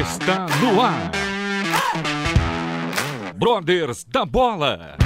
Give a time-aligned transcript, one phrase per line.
[0.00, 1.10] está no ar.
[3.36, 4.96] Brothers da Bola.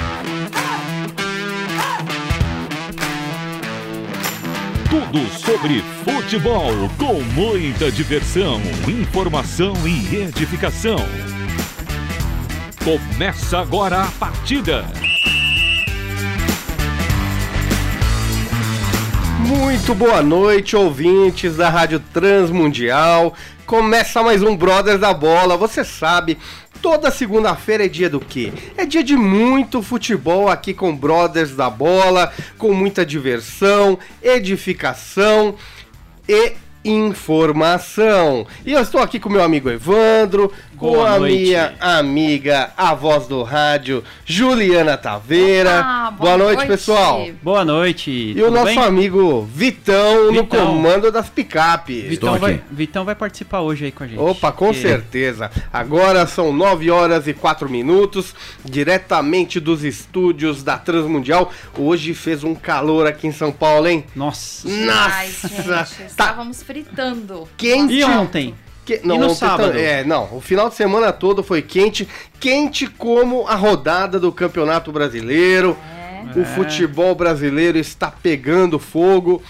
[4.89, 10.99] Tudo sobre futebol com muita diversão, informação e edificação.
[12.81, 14.85] Começa agora a partida.
[19.39, 23.35] Muito boa noite, ouvintes da Rádio Transmundial.
[23.65, 25.57] Começa mais um Brothers da Bola.
[25.57, 26.37] Você sabe,
[26.83, 28.53] toda segunda-feira é dia do quê?
[28.77, 35.55] É dia de muito futebol aqui com Brothers da Bola, com muita diversão, edificação
[36.29, 36.53] e
[36.85, 38.45] informação.
[38.63, 40.53] E eu estou aqui com meu amigo Evandro,
[40.85, 41.35] com Boa a noite.
[41.37, 45.79] minha amiga, a voz do rádio, Juliana Taveira.
[45.79, 47.25] Opa, boa, noite, pessoal.
[47.41, 48.11] Boa noite.
[48.11, 48.79] E o nosso bem?
[48.79, 50.65] amigo Vitão, no Vitão.
[50.67, 52.03] comando das picapes.
[52.03, 54.19] Vitão vai, Vitão vai participar hoje aí com a gente.
[54.19, 55.49] Opa, com Que- certeza.
[55.73, 61.51] Agora são 9 horas e 4 minutos, diretamente dos estúdios da Transmundial.
[61.77, 64.05] Hoje fez um calor aqui em São Paulo, hein?
[64.15, 64.67] Nossa.
[64.67, 67.47] Ai, Nossa, gente, tá estávamos fritando.
[67.57, 67.93] quente.
[67.95, 68.53] E ontem?
[68.85, 69.77] Que- E no sábado?
[69.77, 72.07] É, não, o final de semana todo foi quente,
[72.39, 75.75] quente como a rodada do Campeonato Brasileiro.
[76.35, 76.39] É.
[76.39, 76.45] O É.
[76.45, 79.41] futebol brasileiro está pegando fogo.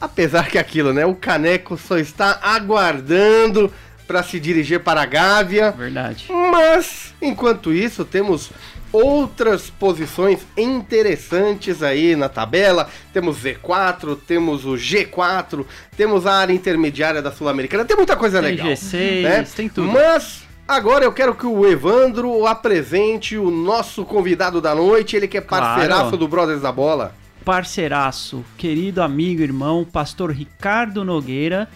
[0.00, 1.04] Apesar que aquilo, né?
[1.06, 3.72] O Caneco só está aguardando
[4.06, 5.72] para se dirigir para a Gávea.
[5.72, 6.26] Verdade.
[6.30, 8.50] Mas, enquanto isso, temos
[8.92, 12.88] outras posições interessantes aí na tabela.
[13.12, 15.64] Temos Z4, temos o G4,
[15.96, 17.84] temos a área intermediária da Sul-Americana.
[17.84, 18.66] Tem muita coisa Tem legal.
[18.68, 19.46] G6, né?
[19.54, 19.88] tem tudo.
[19.90, 25.38] Mas agora eu quero que o Evandro apresente o nosso convidado da noite, ele que
[25.38, 26.16] é parceiraço Claro.
[26.16, 27.14] do Brothers da Bola.
[27.44, 31.68] Parceiraço, querido amigo, irmão, pastor Ricardo Nogueira,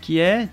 [0.00, 0.48] que é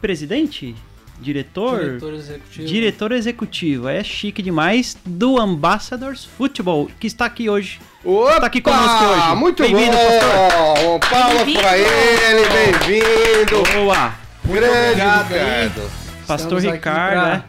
[0.00, 0.74] presidente?
[1.18, 1.80] Diretor?
[1.80, 2.66] Diretor executivo.
[2.66, 7.80] Diretor executivo, é chique demais, do Ambassadors Futebol, que está aqui hoje.
[8.04, 8.40] Opa!
[8.40, 9.36] Tá aqui conosco hoje.
[9.36, 11.00] Muito Bem-vindo, bom!
[11.00, 11.58] Palmas Bem-vindo.
[11.60, 13.62] pra ele, bem-vindo!
[13.74, 14.14] Boa!
[14.44, 15.28] Grande obrigado.
[15.32, 15.90] Ricardo!
[16.26, 17.44] Pastor Estamos aqui Ricardo, pra- né?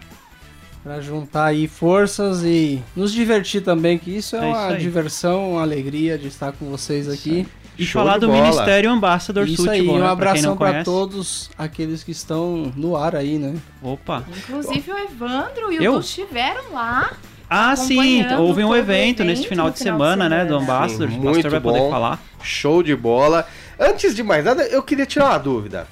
[0.83, 4.77] Pra juntar aí forças e nos divertir também, que isso é, É isso uma aí.
[4.79, 7.45] diversão, uma alegria de estar com vocês aqui.
[7.77, 8.41] E Show falar do bola.
[8.41, 10.05] Ministério Ambassadors Isso aí, Futebol, um né?
[10.15, 10.85] Pra quem abração conhece.
[10.85, 13.55] todos aqueles que estão no ar aí, né?
[13.81, 14.23] Opa!
[14.35, 15.99] Inclusive o Evandro e o Eu?
[15.99, 17.11] Estiveram lá.
[17.49, 20.63] Ah, sim, houve um evento nesse evento final de final de semana, né, do semana.
[20.63, 21.11] Ambassadors.
[21.13, 21.89] Sim, o pastor muito vai poder bom.
[21.91, 22.19] falar.
[22.43, 23.47] Show de bola.
[23.79, 25.87] Antes de mais nada, eu queria tirar uma dúvida.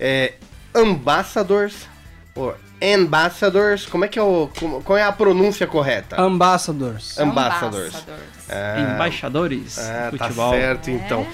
[0.00, 0.34] É,
[0.74, 1.88] ambassadors,
[2.34, 2.54] ou
[2.94, 6.20] ambassadors, como é que é o, como- qual é a pronúncia correta?
[6.20, 7.18] Ambassadors.
[7.18, 7.94] Ambassadors.
[8.48, 8.80] É.
[8.94, 10.50] Embaixadores Ah, de tá futebol.
[10.52, 11.26] certo então.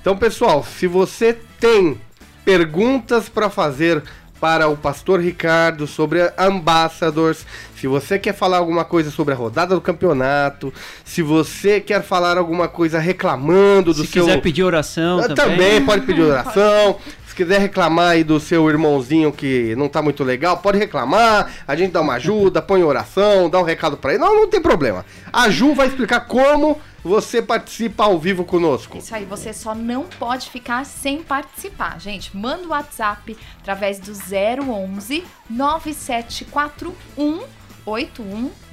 [0.00, 2.00] Então, pessoal, se você tem
[2.44, 4.02] perguntas para fazer
[4.40, 7.44] para o pastor Ricardo sobre Ambassadors,
[7.76, 10.72] se você quer falar alguma coisa sobre a rodada do campeonato,
[11.04, 15.36] se você quer falar alguma coisa reclamando do Se seu quiser pedir oração Ah, também.
[15.56, 16.96] também pode pedir oração.
[17.38, 21.48] Se quiser reclamar aí do seu irmãozinho que não tá muito legal, pode reclamar.
[21.68, 24.20] A gente dá uma ajuda, põe oração, dá um recado pra ele.
[24.20, 25.06] Não, não tem problema.
[25.32, 28.98] A Ju vai explicar como você participa ao vivo conosco.
[28.98, 32.36] Isso aí, você só não pode ficar sem participar, gente.
[32.36, 37.44] Manda o WhatsApp através do 011 9741
[37.86, 38.67] 81456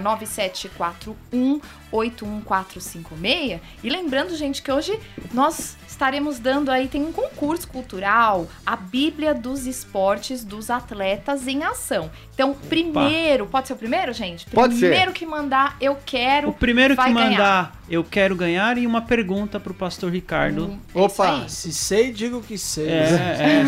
[0.00, 1.60] 9741
[1.92, 4.98] 81456 e lembrando gente que hoje
[5.32, 11.62] nós estaremos dando aí tem um concurso cultural a Bíblia dos Esportes dos Atletas em
[11.62, 14.88] Ação então primeiro pode ser o primeiro gente Pode ser.
[14.88, 17.72] primeiro que mandar eu quero O primeiro que mandar, ganhar.
[17.88, 20.66] eu quero ganhar e uma pergunta pro pastor Ricardo.
[20.66, 22.88] Hum, é Opa, se sei, digo que sei.
[22.88, 23.62] É,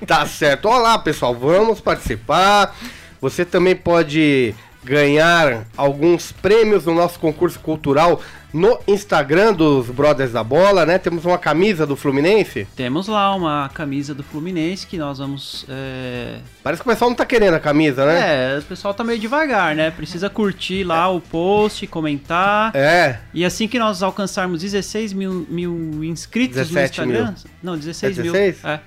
[0.00, 0.04] é.
[0.06, 0.68] Tá certo.
[0.68, 2.74] Olá, pessoal, vamos participar.
[3.20, 10.42] Você também pode ganhar alguns prêmios no nosso concurso cultural no Instagram dos Brothers da
[10.42, 10.96] Bola, né?
[10.96, 12.66] Temos uma camisa do Fluminense.
[12.74, 15.66] Temos lá uma camisa do Fluminense que nós vamos.
[15.68, 16.38] É...
[16.62, 18.54] Parece que o pessoal não tá querendo a camisa, né?
[18.54, 19.90] é, o pessoal tá meio devagar, né?
[19.90, 22.74] Precisa curtir lá o post, comentar.
[22.74, 23.18] É.
[23.34, 27.34] E assim que nós alcançarmos 16 mil, mil inscritos 17 no Instagram.
[27.62, 28.32] Não, 16 É mil.
[28.32, 28.64] 16?
[28.64, 28.80] É.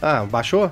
[0.00, 0.70] Ah, baixou?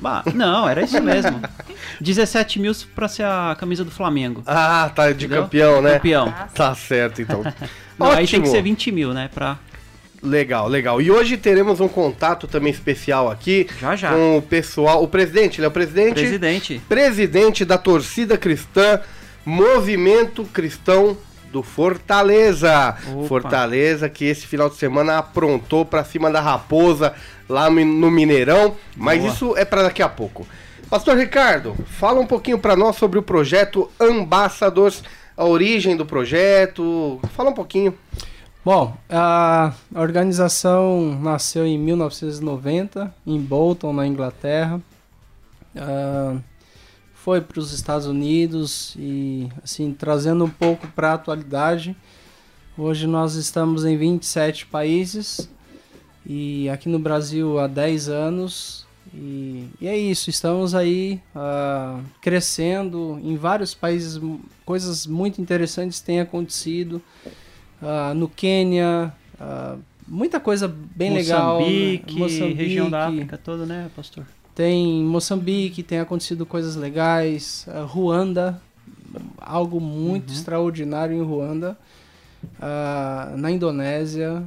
[0.00, 1.40] Bah, não, era isso mesmo.
[2.00, 4.42] 17 mil pra ser a camisa do Flamengo.
[4.46, 5.42] Ah, tá de Entendeu?
[5.42, 5.94] campeão, né?
[5.94, 6.34] Campeão.
[6.54, 7.42] Tá certo, então.
[7.98, 8.42] Não, aí tem Ótimo.
[8.44, 9.28] que ser 20 mil, né?
[9.32, 9.58] Pra...
[10.22, 11.02] Legal, legal.
[11.02, 14.10] E hoje teremos um contato também especial aqui Já, já.
[14.10, 16.80] com o pessoal, o presidente, ele é o presidente, Presidente.
[16.88, 19.00] presidente da torcida cristã,
[19.44, 21.16] Movimento Cristão
[21.52, 22.96] do Fortaleza.
[23.12, 23.28] Opa.
[23.28, 27.12] Fortaleza que esse final de semana aprontou pra cima da Raposa
[27.50, 29.32] lá no Mineirão, mas Boa.
[29.32, 30.46] isso é pra daqui a pouco.
[30.88, 35.02] Pastor Ricardo, fala um pouquinho pra nós sobre o projeto Ambassadors,
[35.36, 37.20] a origem do projeto.
[37.34, 37.94] Fala um pouquinho.
[38.64, 44.80] Bom, a organização nasceu em 1990, em Bolton, na Inglaterra.
[45.76, 46.36] Ah,
[47.14, 51.96] foi para os Estados Unidos e, assim, trazendo um pouco para a atualidade.
[52.76, 55.48] Hoje nós estamos em 27 países
[56.32, 58.86] e aqui no Brasil há 10 anos.
[59.12, 64.20] E, e é isso, estamos aí ah, crescendo em vários países,
[64.64, 67.02] coisas muito interessantes têm acontecido.
[67.82, 69.74] Ah, no Quênia, ah,
[70.06, 71.58] muita coisa bem legal.
[71.62, 72.00] né?
[72.12, 74.24] Moçambique, região da África toda, né, pastor?
[74.54, 77.66] Tem Moçambique, tem acontecido coisas legais.
[77.88, 78.62] Ruanda,
[79.36, 81.76] algo muito extraordinário em Ruanda.
[82.60, 84.44] Ah, na Indonésia,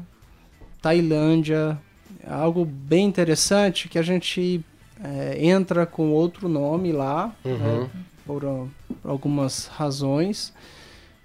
[0.84, 1.80] Tailândia,
[2.28, 4.62] algo bem interessante que a gente
[5.02, 7.90] eh, entra com outro nome lá, né,
[8.26, 8.66] por, ah,
[9.02, 10.54] por algumas razões.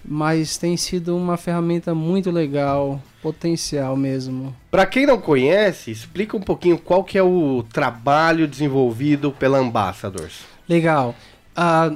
[0.04, 4.54] Mas tem sido uma ferramenta muito legal, potencial mesmo.
[4.70, 10.44] Pra quem não conhece, explica um pouquinho qual que é o trabalho desenvolvido pela Ambassadors.
[10.68, 11.16] Legal.
[11.54, 11.92] A,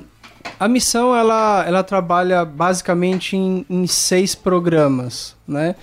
[0.59, 5.77] a missão ela, ela trabalha basicamente em, em seis programas, né?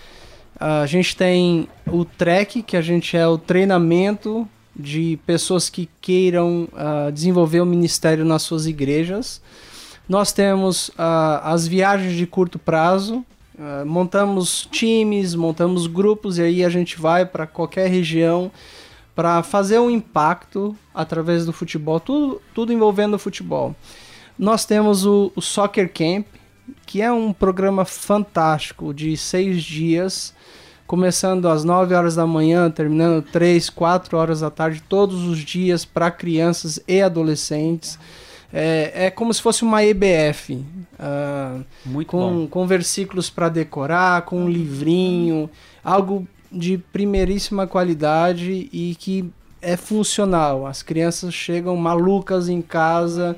[0.60, 6.68] A gente tem o TREC, que a gente é o treinamento de pessoas que queiram
[6.76, 9.42] ah, desenvolver o ministério nas suas igrejas.
[10.08, 13.24] Nós temos ah, as viagens de curto prazo,
[13.58, 18.52] ah, montamos times, montamos grupos e aí a gente vai para qualquer região
[19.16, 23.76] para fazer um impacto através do futebol, tudo, tudo envolvendo o futebol.
[24.38, 26.26] Nós temos o, o Soccer Camp,
[26.86, 30.34] que é um programa fantástico de seis dias,
[30.90, 35.86] começando às 9 horas da manhã, terminando 3, 4 horas da tarde, todos os dias
[35.86, 38.00] para crianças e adolescentes.
[38.52, 40.66] É, é como se fosse uma EBF.
[40.98, 42.48] ah, Muito com, bom.
[42.48, 45.48] com versículos para decorar, com um livrinho,
[45.84, 49.32] algo de primeiríssima qualidade e que
[49.62, 50.66] é funcional.
[50.66, 53.36] As crianças chegam malucas em casa,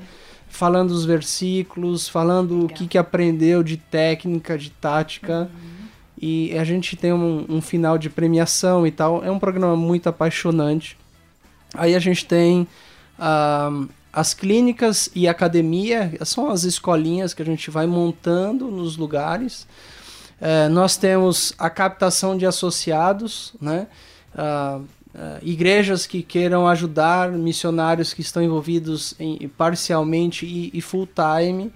[0.48, 5.50] falando os versículos, falando o que, que aprendeu de técnica, de tática.
[6.22, 9.24] E a gente tem um, um final de premiação e tal.
[9.24, 10.96] É um programa muito apaixonante.
[11.74, 12.68] Aí a gente tem
[13.18, 19.66] ah, as clínicas e academia, são as escolinhas que a gente vai montando nos lugares.
[20.40, 23.88] Eh, nós temos a captação de associados, né?
[24.34, 24.80] Ah,
[25.42, 31.70] igrejas que queiram ajudar, missionários que estão envolvidos em, parcialmente e, e full time.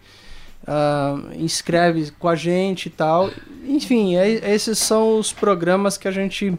[0.67, 3.31] Ah, inscreve com a gente e tal.
[3.65, 6.55] Enfim, é- esses são os programas que a gente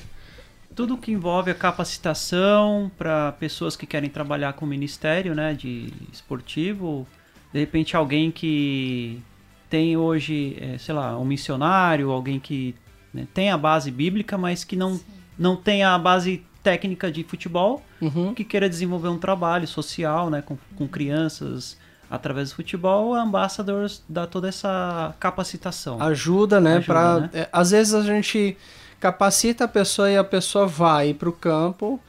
[0.76, 5.92] Tudo que envolve a capacitação para pessoas que querem trabalhar com o ministério, né, de
[6.14, 7.08] esportivo,
[7.52, 9.20] de repente alguém que
[9.70, 12.76] tem hoje, eh, sei lá, um missionário, alguém que
[13.14, 15.00] né, tem a base bíblica, mas que não,
[15.38, 18.34] não tem a base técnica de futebol, Uhum.
[18.36, 21.76] que queira desenvolver um trabalho social, né, com, com crianças
[22.10, 26.02] através do futebol, a Ambassadors dá toda essa capacitação.
[26.02, 26.78] ajuda, né?
[26.78, 27.30] Ajuda, pra, né?
[27.34, 28.58] é, às vezes a gente
[29.00, 32.00] capacita a pessoa e a pessoa vai para o campo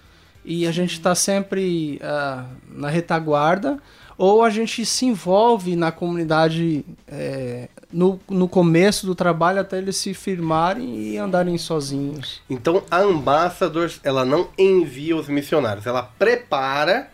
[0.45, 3.79] e a gente está sempre ah, na retaguarda
[4.17, 9.97] ou a gente se envolve na comunidade é, no, no começo do trabalho até eles
[9.97, 12.43] se firmarem e andarem sozinhos.
[12.51, 17.11] Então a Ambassadors, ela não envia os missionários, ela prepara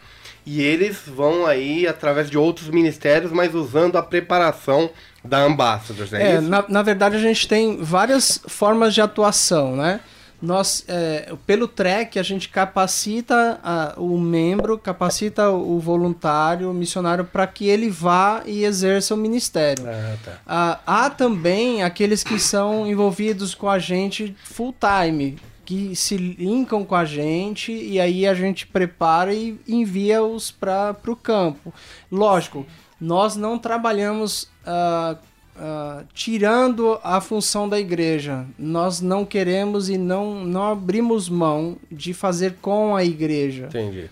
[0.46, 4.90] e eles vão aí através de outros ministérios, mas usando a preparação
[5.24, 10.00] da Ambassadors, é, É, na, na verdade a gente tem várias formas de atuação, né?
[10.42, 17.24] Nós, é, pelo TREC, a gente capacita a- o membro, capacita o voluntário, o missionário,
[17.24, 19.82] para que ele vá e exerça o ministério.
[19.88, 20.32] Ah, tá.
[20.46, 26.84] Ah, há também aqueles que são envolvidos com a gente full time, que se linkam
[26.84, 31.72] com a gente e aí a gente prepara e envia-os para o campo.
[32.10, 32.66] Lógico,
[33.00, 35.16] nós não trabalhamos ah,
[35.56, 38.46] ah, tirando a função da igreja.
[38.58, 43.66] Nós não queremos e não, não abrimos mão de fazer com a igreja.
[43.66, 44.10] Entendi.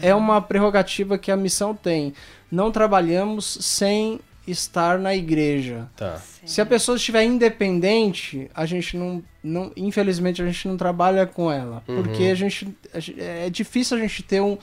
[0.00, 2.14] É uma prerrogativa que a missão tem.
[2.50, 5.88] Não trabalhamos sem estar na igreja.
[5.96, 6.20] Tá.
[6.44, 11.50] Se a pessoa estiver independente, a gente não, não infelizmente a gente não trabalha com
[11.50, 14.56] ela, porque a gente, a gente- é difícil a gente ter um,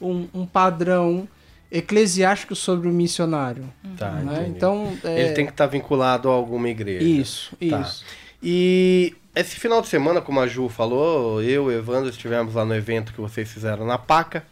[0.00, 1.26] um, um padrão
[1.70, 3.64] eclesiástico sobre o missionário.
[3.98, 4.46] Tá, né?
[4.48, 7.04] Então, é, Ele tem que estar vinculado a alguma igreja.
[7.04, 7.80] Isso, Tá.
[7.80, 8.04] isso.
[8.42, 12.64] E esse final de semana, como a Ju falou, eu e o Evandro estivemos lá
[12.64, 14.44] no evento que vocês fizeram na PACA,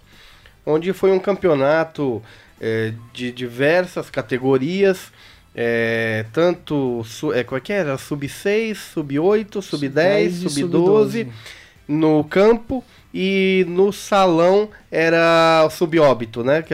[0.66, 2.20] onde foi um campeonato
[2.62, 5.12] eh, de diversas categorias,
[5.54, 7.98] eh, tanto, su- eh, qual é que era?
[7.98, 11.26] Sub-6, sub-8, sub-10, e sub-12,
[11.88, 12.82] no campo,
[13.14, 16.64] e no salão era o sub-óbito, né?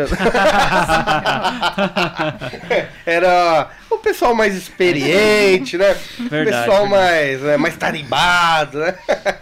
[3.05, 5.97] Era- o pessoal mais experiente, né?
[6.21, 6.91] o Verdade, pessoal verdade.
[7.11, 8.95] mais, né, mais tarimbado, né?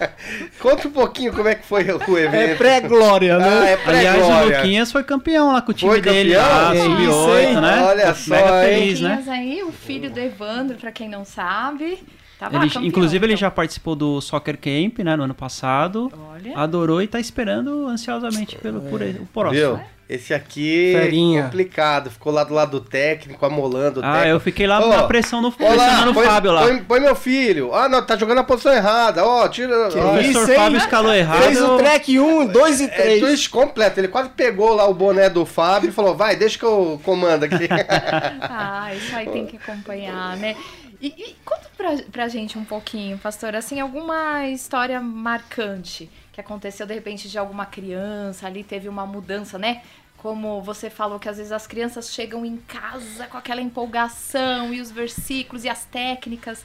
[0.61, 2.59] Conta um pouquinho como é que foi o É evento.
[2.59, 3.73] pré-glória, Ah, né?
[3.73, 4.59] é Aliás, o pré-glória.
[4.59, 6.49] Luquinhas foi campeão lá com o time Foi dele campeão?
[6.49, 7.61] lá, É sub-8, isso, hein?
[7.61, 7.83] né?
[7.83, 8.71] Olha Mega só, hein?
[8.81, 9.25] feliz, né?
[9.29, 11.99] Aí, o filho do Evandro, pra quem não sabe.
[12.39, 13.41] Tava Ele- campeão, inclusive, ele então.
[13.41, 16.13] já participou do Soccer Camp, né, no ano passado.
[16.31, 16.57] Olha.
[16.59, 19.77] Adorou e tá esperando ansiosamente pelo por ele, o próximo.
[19.77, 19.81] Viu?
[20.09, 21.41] Esse aqui Ferinha.
[21.41, 22.11] é complicado.
[22.13, 24.29] Ficou lá do lado do técnico, amolando o Ah, técnico.
[24.37, 26.63] eu fiquei lá Ó, na pressão no Ó lá, pressionando o põe, Fábio lá.
[26.63, 27.75] Põe, põe meu filho.
[27.75, 29.25] Ah, não, tá jogando a posição errada.
[29.25, 29.89] Ó, tira.
[29.89, 30.57] Que ó, o professor hein?
[30.57, 31.43] Fábio escalou errado.
[31.43, 33.21] Fez o track 1, 2 e É 3.
[33.21, 33.99] twist completo.
[33.99, 37.43] Ele quase pegou lá o boné do Fábio e falou: vai, deixa que eu comando
[37.43, 37.67] aqui.
[38.49, 40.55] Ah, isso aí tem que acompanhar, né?
[41.01, 46.87] E, e conta pra, pra gente um pouquinho, pastor, assim, alguma história marcante que aconteceu
[46.87, 49.83] de repente de alguma criança ali, teve uma mudança, né?
[50.19, 54.81] Como você falou que às vezes as crianças chegam em casa com aquela empolgação e
[54.81, 56.65] os versículos e as técnicas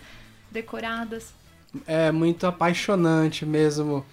[0.50, 1.34] decoradas.
[1.86, 4.06] É muito apaixonante mesmo.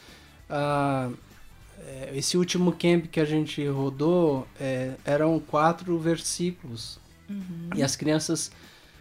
[0.50, 7.00] É, esse último camp que a gente rodou é, eram quatro versículos.
[7.75, 8.50] E as crianças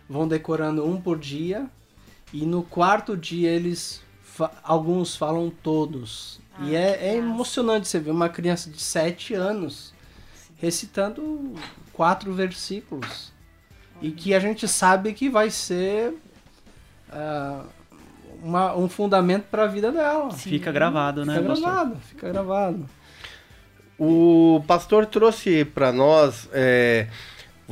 [0.09, 1.67] vão decorando um por dia.
[2.33, 4.01] E no quarto dia eles.
[4.21, 6.39] fa- alguns falam todos.
[6.59, 7.27] e Ah, é, que é massa.
[7.33, 9.93] emocionante você ver uma criança de sete anos
[10.57, 11.53] recitando
[11.93, 13.31] quatro versículos.
[14.01, 16.13] E que a gente sabe que vai ser
[17.11, 17.63] ah,
[18.43, 20.31] uma- um fundamento para a vida dela.
[20.31, 21.65] Fica gravado, né, Fica pastor?
[21.69, 22.89] gravado, fica gravado.
[23.99, 26.47] O pastor trouxe para nós.
[26.53, 27.07] é,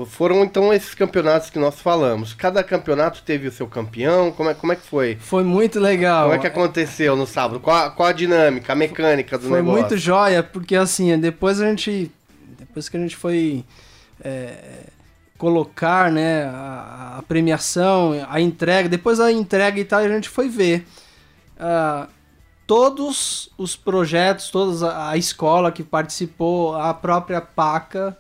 [0.05, 2.33] foram então esses campeonatos que nós falamos.
[2.33, 4.31] Cada campeonato teve o seu campeão.
[4.31, 5.15] Como é, como é que foi?
[5.19, 6.23] Foi muito legal.
[6.23, 7.59] Como é que aconteceu no sábado?
[7.59, 9.81] Qual a, qual a dinâmica, a mecânica do Foi negócio?
[9.81, 12.11] muito joia, porque assim, depois a gente.
[12.57, 13.63] Depois que a gente foi
[14.21, 14.83] é,
[15.37, 20.49] colocar né, a, a premiação, a entrega, depois da entrega e tal, a gente foi
[20.49, 20.85] ver.
[21.59, 22.07] ah,
[22.67, 28.17] todos os projetos, toda a, a escola que participou, a própria PACA,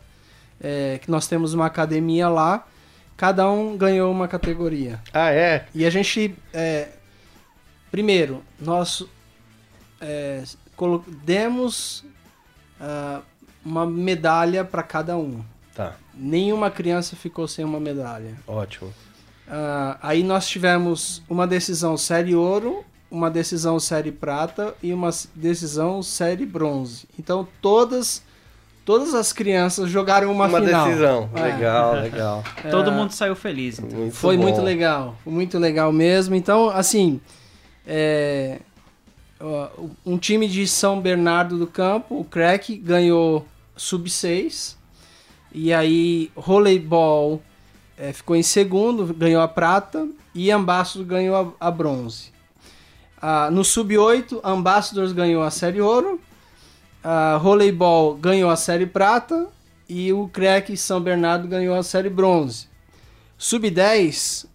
[0.61, 2.67] é, que nós temos uma academia lá,
[3.17, 4.99] cada um ganhou uma categoria.
[5.13, 5.67] Ah, é?
[5.73, 6.89] E a gente, é,
[7.91, 9.05] primeiro, nós
[10.01, 10.43] é,
[11.23, 12.03] demos
[12.79, 13.21] ah,
[13.63, 15.43] uma medalha para cada um.
[15.73, 18.35] Tá, Nenhuma criança ficou sem uma medalha.
[18.47, 18.93] ótimo.
[19.47, 26.01] Ah, aí nós tivemos uma decisão série ouro, uma decisão série prata e uma decisão
[26.01, 27.07] série bronze.
[27.19, 28.23] Então todas
[28.85, 30.85] todas as crianças jogaram uma, Uma, final.
[30.85, 31.29] decisão.
[31.33, 31.41] É.
[31.41, 32.43] Legal, legal.
[32.69, 33.79] Todo mundo saiu feliz.
[33.79, 33.97] Então.
[33.99, 34.43] Muito Foi bom.
[34.43, 36.35] muito legal, foi muito legal mesmo.
[36.35, 37.19] Então, assim,
[37.85, 38.59] é,
[40.05, 44.75] um time de São Bernardo do Campo, o Crack, ganhou sub-6.
[45.51, 47.41] E aí, Rolleyball
[47.97, 50.07] é, ficou em segundo, ganhou a prata.
[50.33, 52.33] E Ambassador ganhou a, a bronze.
[53.21, 56.19] Ah, no sub-8, Ambassadors ganhou a série ouro.
[57.07, 59.47] A Rolleyball ganhou a série prata.
[59.87, 62.67] E o Crack São Bernardo ganhou a série bronze.
[63.37, 64.47] Sub-10,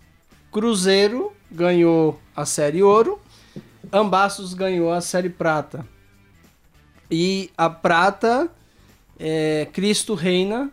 [0.51, 3.21] Cruzeiro ganhou a série ouro,
[3.93, 5.87] Ambassos ganhou a série prata.
[7.09, 8.49] E a prata,
[9.21, 10.69] é, Cristo Reina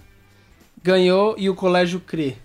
[0.81, 2.36] ganhou e o Colégio Crê,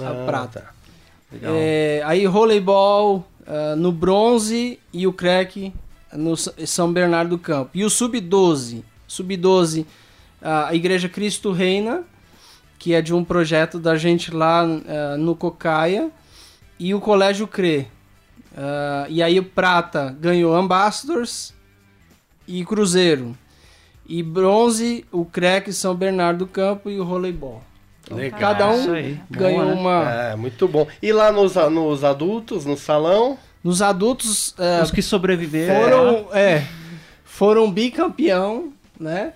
[0.00, 0.60] a Ah, prata.
[0.62, 1.36] tá.
[1.42, 5.70] É, aí Rolleyball ah, no bronze e o Crack
[6.12, 7.70] no São Bernardo do Campo.
[7.74, 9.86] E o Sub-12, Sub-12,
[10.42, 12.02] a Igreja Cristo Reina,
[12.78, 16.10] que é de um projeto da gente lá ah, no Cocaia,
[16.78, 17.86] e o Colégio Crê.
[18.56, 21.54] Ah, e aí o Prata ganhou Ambassadors
[22.46, 23.36] e Cruzeiro.
[24.06, 27.62] E bronze, o Crack São Bernardo do Campo e o Rolleyball.
[28.10, 28.40] Legal.
[28.40, 29.20] Cada um Isso aí.
[29.30, 29.72] ganhou né?
[29.72, 30.10] uma.
[30.10, 30.86] É, muito bom.
[31.00, 33.38] E lá nos, nos adultos, no salão?
[33.62, 35.80] Nos adultos, ah, Os que sobreviveram.
[35.82, 36.64] foram, é,
[37.24, 39.32] foram bicampeão, né?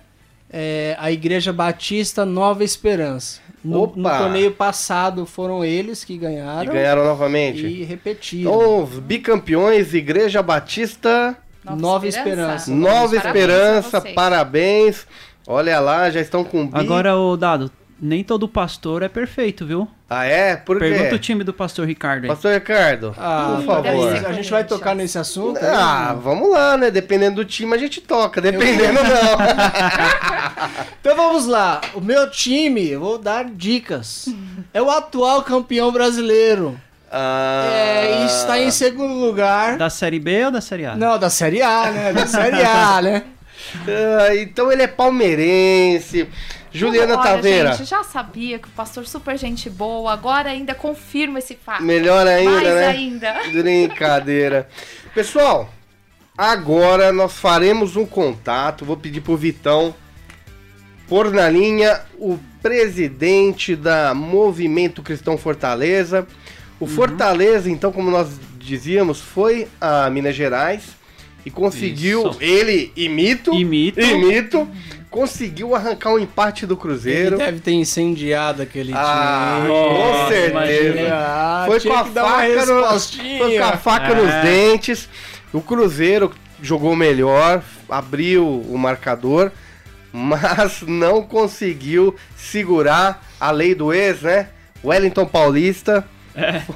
[0.49, 3.41] É, a Igreja Batista Nova Esperança.
[3.63, 7.65] No, no torneio passado foram eles que E ganharam ganharam novamente?
[7.65, 8.51] e repetiram.
[8.53, 12.69] Então, os bicampeões, Igreja Batista, Nova Esperança.
[12.71, 15.07] Nova Parabéns Esperança, parabéns.
[15.47, 16.77] Olha lá, já estão com bi.
[16.77, 17.71] Agora, o Dado,
[18.05, 19.87] nem todo pastor é perfeito, viu?
[20.09, 20.55] Ah, é?
[20.55, 20.85] Por quê?
[20.89, 22.29] Pergunta o time do pastor Ricardo aí.
[22.29, 24.25] Pastor Ricardo, Ah, por favor.
[24.27, 25.57] a gente vai tocar nesse assunto?
[25.57, 25.65] aí?
[25.67, 26.91] Ah, vamos lá, né?
[26.91, 29.01] Dependendo do time a gente toca, dependendo não.
[31.01, 31.81] Então vamos lá.
[31.93, 34.27] O meu time, eu vou dar dicas.
[34.73, 36.79] É o atual campeão brasileiro.
[37.11, 39.77] Ah, É, e está em segundo lugar.
[39.77, 40.95] Da Série B ou da Série A?
[40.95, 42.13] Não, da Série A, né?
[42.13, 43.23] Da Série A, né?
[43.87, 46.27] Ah, então ele é palmeirense.
[46.71, 47.71] Juliana Olha, Taveira.
[47.73, 51.81] gente, já sabia que o pastor super gente boa, agora ainda confirma esse fato.
[51.81, 52.87] Melhor ainda, Mais né?
[52.87, 53.33] ainda.
[53.49, 54.67] Brincadeira.
[55.13, 55.69] Pessoal,
[56.37, 58.83] agora nós faremos um contato.
[58.83, 59.95] Vou pedir pro Vitão
[61.07, 66.27] pôr na linha o presidente da Movimento Cristão Fortaleza.
[66.77, 70.83] O Fortaleza, então, como nós dizíamos, foi a Minas Gerais
[71.45, 72.37] e conseguiu, Isso.
[72.41, 73.99] ele imito, Imito.
[74.01, 74.67] imito,
[75.09, 77.37] conseguiu arrancar um empate do Ele Cruzeiro.
[77.37, 79.69] deve ter incendiado aquele Ah, time.
[79.69, 81.07] com certeza.
[81.13, 81.93] Ah, Foi com
[82.65, 83.37] no-.
[83.37, 84.15] Foi com a faca É.
[84.15, 85.07] nos dentes.
[85.53, 89.51] O Cruzeiro jogou melhor, abriu o marcador,
[90.11, 94.47] mas não conseguiu segurar a lei do ex, né?
[94.83, 96.05] Wellington Paulista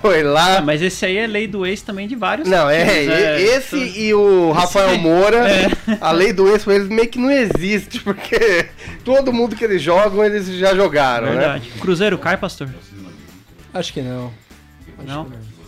[0.02, 0.62] foi Ah, lá.
[0.62, 2.48] mas esse aí é lei do ex também de vários.
[2.48, 4.98] Não, é, e- esse e o Rafael aí.
[4.98, 5.68] Moura, É.
[6.00, 8.68] a lei do ex, eles meio que não existe, porque
[9.04, 11.32] todo mundo que eles jogam, eles já jogaram, né?
[11.34, 11.70] Verdade.
[11.80, 12.70] Cruzeiro cai, pastor?
[13.74, 14.32] Acho que não.
[15.06, 15.28] Não?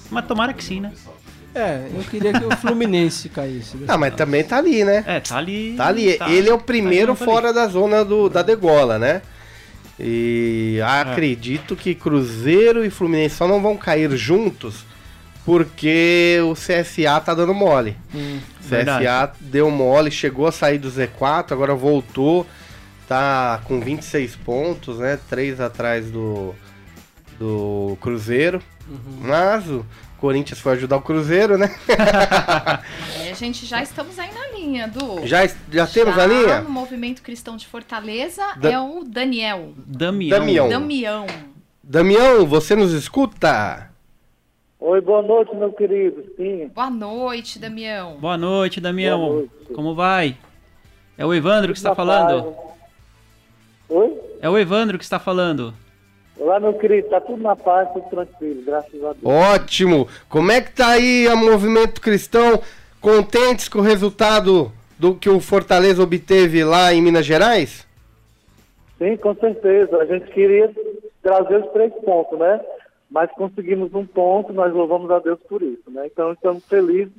[0.09, 0.91] Mas tomara que sim, né?
[1.53, 3.75] É, eu queria que o Fluminense caísse.
[3.87, 5.03] Ah, mas também tá ali, né?
[5.05, 5.73] É, tá ali.
[5.77, 6.17] Tá ali.
[6.29, 9.21] Ele é o primeiro tá fora da zona do, da degola, né?
[10.03, 14.83] E acredito que Cruzeiro e Fluminense só não vão cair juntos
[15.45, 17.95] porque o CSA tá dando mole.
[18.13, 19.05] Hum, O verdade.
[19.05, 22.47] CSA deu mole, chegou a sair do Z4, agora voltou,
[23.07, 25.19] tá com 26 pontos, né?
[25.29, 26.55] Três atrás do,
[27.39, 28.61] do Cruzeiro.
[29.19, 29.85] Mas o
[30.19, 31.73] Corinthians foi ajudar o Cruzeiro, né?
[33.23, 34.30] É, gente, já estamos aí
[34.61, 35.25] linha do.
[35.25, 36.61] Já, já temos a linha?
[36.61, 39.73] no Movimento Cristão de Fortaleza Da- é o Daniel.
[39.77, 40.39] Damião.
[40.39, 40.69] Damião.
[40.69, 41.27] Damião.
[41.83, 43.89] Damião, você nos escuta?
[44.79, 46.23] Oi, boa noite, meu querido.
[46.37, 48.17] Sim, Boa noite, Damião.
[48.19, 49.19] Boa noite, Damião.
[49.19, 49.51] Boa noite.
[49.73, 50.37] Como vai?
[51.17, 52.55] É o Evandro que está falando?
[53.89, 54.17] Oi?
[54.41, 55.73] É o Evandro que está falando.
[56.37, 57.09] Olá, meu querido.
[57.09, 59.19] Tá tudo na paz, tudo tranquilo, graças a Deus.
[59.23, 60.07] Ótimo!
[60.27, 62.59] Como é que tá aí a movimento cristão?
[63.01, 67.87] Contentes com o resultado do que o Fortaleza obteve lá em Minas Gerais?
[68.99, 69.97] Sim, com certeza.
[69.97, 70.71] A gente queria
[71.23, 72.61] trazer os três pontos, né?
[73.09, 76.05] Mas conseguimos um ponto, nós louvamos a Deus por isso, né?
[76.05, 77.11] Então estamos felizes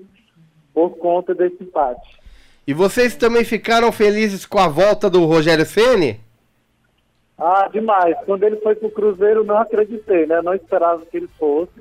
[0.73, 2.23] por conta desse empate.
[2.65, 6.21] E vocês também ficaram felizes com a volta do Rogério Ceni?
[7.37, 8.17] Ah, demais.
[8.25, 10.41] Quando ele foi pro Cruzeiro, não acreditei, né?
[10.41, 11.73] Não esperava que ele fosse,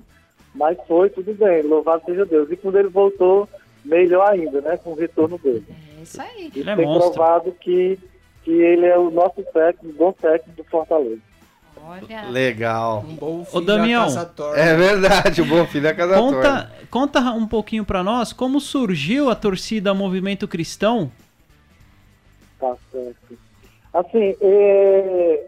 [0.55, 1.61] mas foi, tudo bem.
[1.61, 2.51] Louvado seja Deus.
[2.51, 3.47] E quando ele voltou,
[3.83, 4.77] melhor ainda, né?
[4.77, 5.65] Com o retorno dele.
[5.99, 6.51] É isso aí.
[6.55, 7.11] E Ele é tem monstro.
[7.13, 7.97] provado que,
[8.43, 11.19] que ele é o nosso técnico, bom técnico do Fortaleza.
[11.83, 12.29] Olha.
[12.29, 13.03] Legal.
[13.07, 14.01] Um bom Ô, filho Damião.
[14.01, 14.59] da casa torta.
[14.59, 16.15] É verdade, o bom filho é casa.
[16.15, 21.11] Conta, conta um pouquinho pra nós como surgiu a torcida Movimento Cristão.
[22.59, 23.37] Tá certo.
[23.93, 25.47] Assim, é,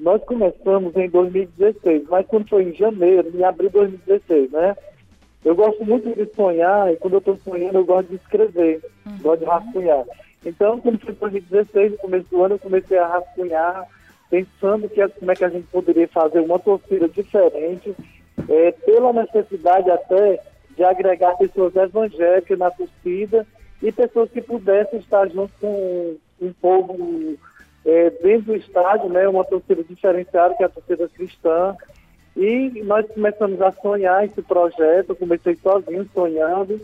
[0.00, 4.74] nós começamos em 2016, mas quando foi em janeiro, em abril de 2016, né?
[5.44, 8.80] Eu gosto muito de sonhar e quando eu estou sonhando eu gosto de escrever,
[9.20, 10.04] gosto de rascunhar.
[10.44, 13.86] Então, quando foi em 2016, no começo do ano, eu comecei a rascunhar,
[14.30, 17.94] pensando que como é que a gente poderia fazer uma torcida diferente,
[18.48, 20.40] é, pela necessidade até
[20.76, 23.46] de agregar pessoas evangélicas na torcida
[23.82, 27.36] e pessoas que pudessem estar junto com um povo
[27.84, 31.76] é, dentro do estádio, né, uma torcida diferenciada, que é a torcida cristã.
[32.36, 36.80] E nós começamos a sonhar esse projeto, eu comecei sozinho sonhando.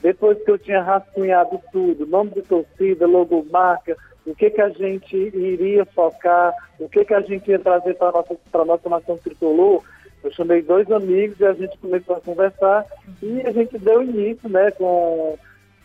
[0.00, 5.16] Depois que eu tinha rascunhado tudo, nome de torcida, logomarca, o que, que a gente
[5.16, 9.16] iria focar, o que, que a gente ia trazer para a nossa, pra nossa nação
[9.16, 9.82] tricolor,
[10.22, 12.84] eu chamei dois amigos e a gente começou a conversar
[13.22, 15.36] e a gente deu início né, com,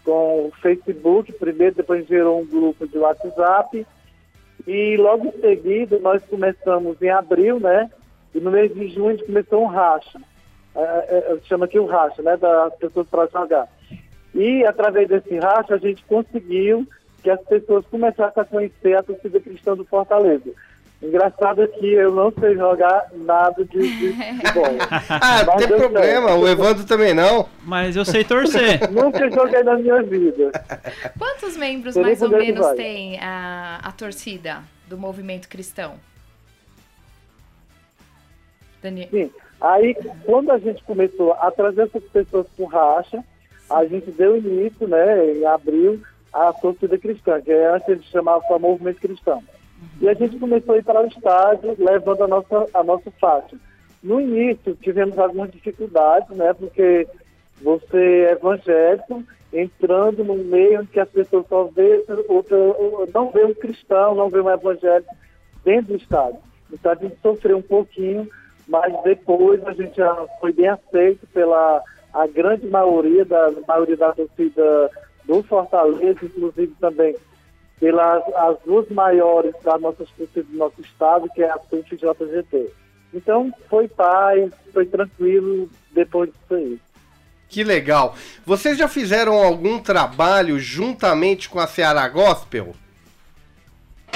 [0.04, 3.86] com o Facebook primeiro, depois gerou um grupo de WhatsApp
[4.68, 7.90] e logo em seguida nós começamos em abril, né?
[8.38, 10.22] E no mês de junho a gente começou um racha.
[10.76, 12.38] É, é, chama aqui o racha, né?
[12.38, 13.68] Das pessoas para jogar.
[14.36, 16.88] E através desse racha a gente conseguiu
[17.24, 20.52] que as pessoas começassem a conhecer a torcida cristã do Fortaleza.
[21.02, 24.78] Engraçado é que eu não sei jogar nada de, de futebol.
[25.10, 26.38] Ah, não tem problema, sei.
[26.38, 27.50] o Evandro também não.
[27.64, 28.88] Mas eu sei torcer.
[28.94, 30.52] Nunca joguei na minha vida.
[31.18, 32.76] Quantos membros Seria mais ou menos vai.
[32.76, 35.96] tem a, a torcida do movimento cristão?
[38.90, 39.10] Daniel.
[39.10, 39.32] Sim.
[39.60, 39.96] Aí,
[40.26, 43.24] quando a gente começou a trazer essas pessoas com racha,
[43.70, 48.40] a gente deu início, né, em abril, à torcida cristã, que é antes de chamar
[48.48, 49.44] só movimento cristão.
[50.00, 53.58] E a gente começou a ir para o estádio, levando a nossa, a nossa faixa.
[54.02, 57.08] No início, tivemos algumas dificuldades, né, porque
[57.62, 62.58] você é evangélico, entrando num meio em que as pessoas só vê, outra,
[63.14, 65.14] não vê um cristão, não vê um evangélico
[65.64, 66.40] dentro do estádio.
[66.72, 68.30] Então a gente sofreu um pouquinho,
[68.68, 74.12] mas depois a gente já foi bem aceito pela a grande maioria da maioria da
[74.12, 74.90] torcida
[75.26, 77.16] do Fortaleza, inclusive também
[77.80, 81.98] pelas as duas maiores da nossa torcida do nosso estado, que é a TUF e
[81.98, 82.72] JGT.
[83.14, 86.80] Então foi paz, foi tranquilo depois disso aí.
[87.50, 88.16] Que legal.
[88.46, 92.76] Vocês já fizeram algum trabalho juntamente com a Ceará Gospel?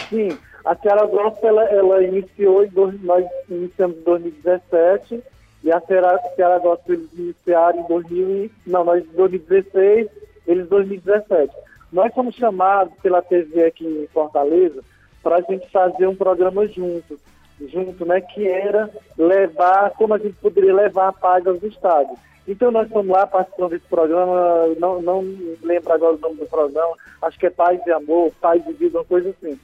[0.10, 2.68] Sim, a Ceará Gospel, ela, ela iniciou,
[3.02, 5.24] nós iniciamos em 2017,
[5.64, 10.08] e a Ceará, Ceará Gospel eles iniciaram em 2000, e- não, nós em 2016,
[10.48, 11.54] eles em 2017.
[11.92, 14.82] Nós fomos chamados pela TV aqui em Fortaleza
[15.22, 17.20] para a gente fazer um programa junto,
[17.68, 22.18] junto, né, que era levar, como a gente poderia levar a paz aos estádios.
[22.48, 25.22] Então nós fomos lá participando desse programa, não, não
[25.62, 28.98] lembro agora o nome do programa, acho que é Paz e Amor, Paz e Vida,
[28.98, 29.60] uma coisa assim.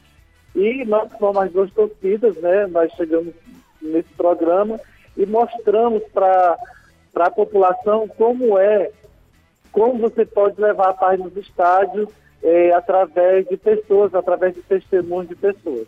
[0.58, 2.66] E nós fomos as duas torcidas, né?
[2.68, 3.34] Nós chegamos
[3.82, 4.80] nesse programa
[5.16, 6.58] e mostramos para
[7.16, 8.90] a população como é,
[9.72, 12.10] como você pode levar a paz nos estádios
[12.44, 15.86] eh, através de pessoas, através de testemunhos de pessoas.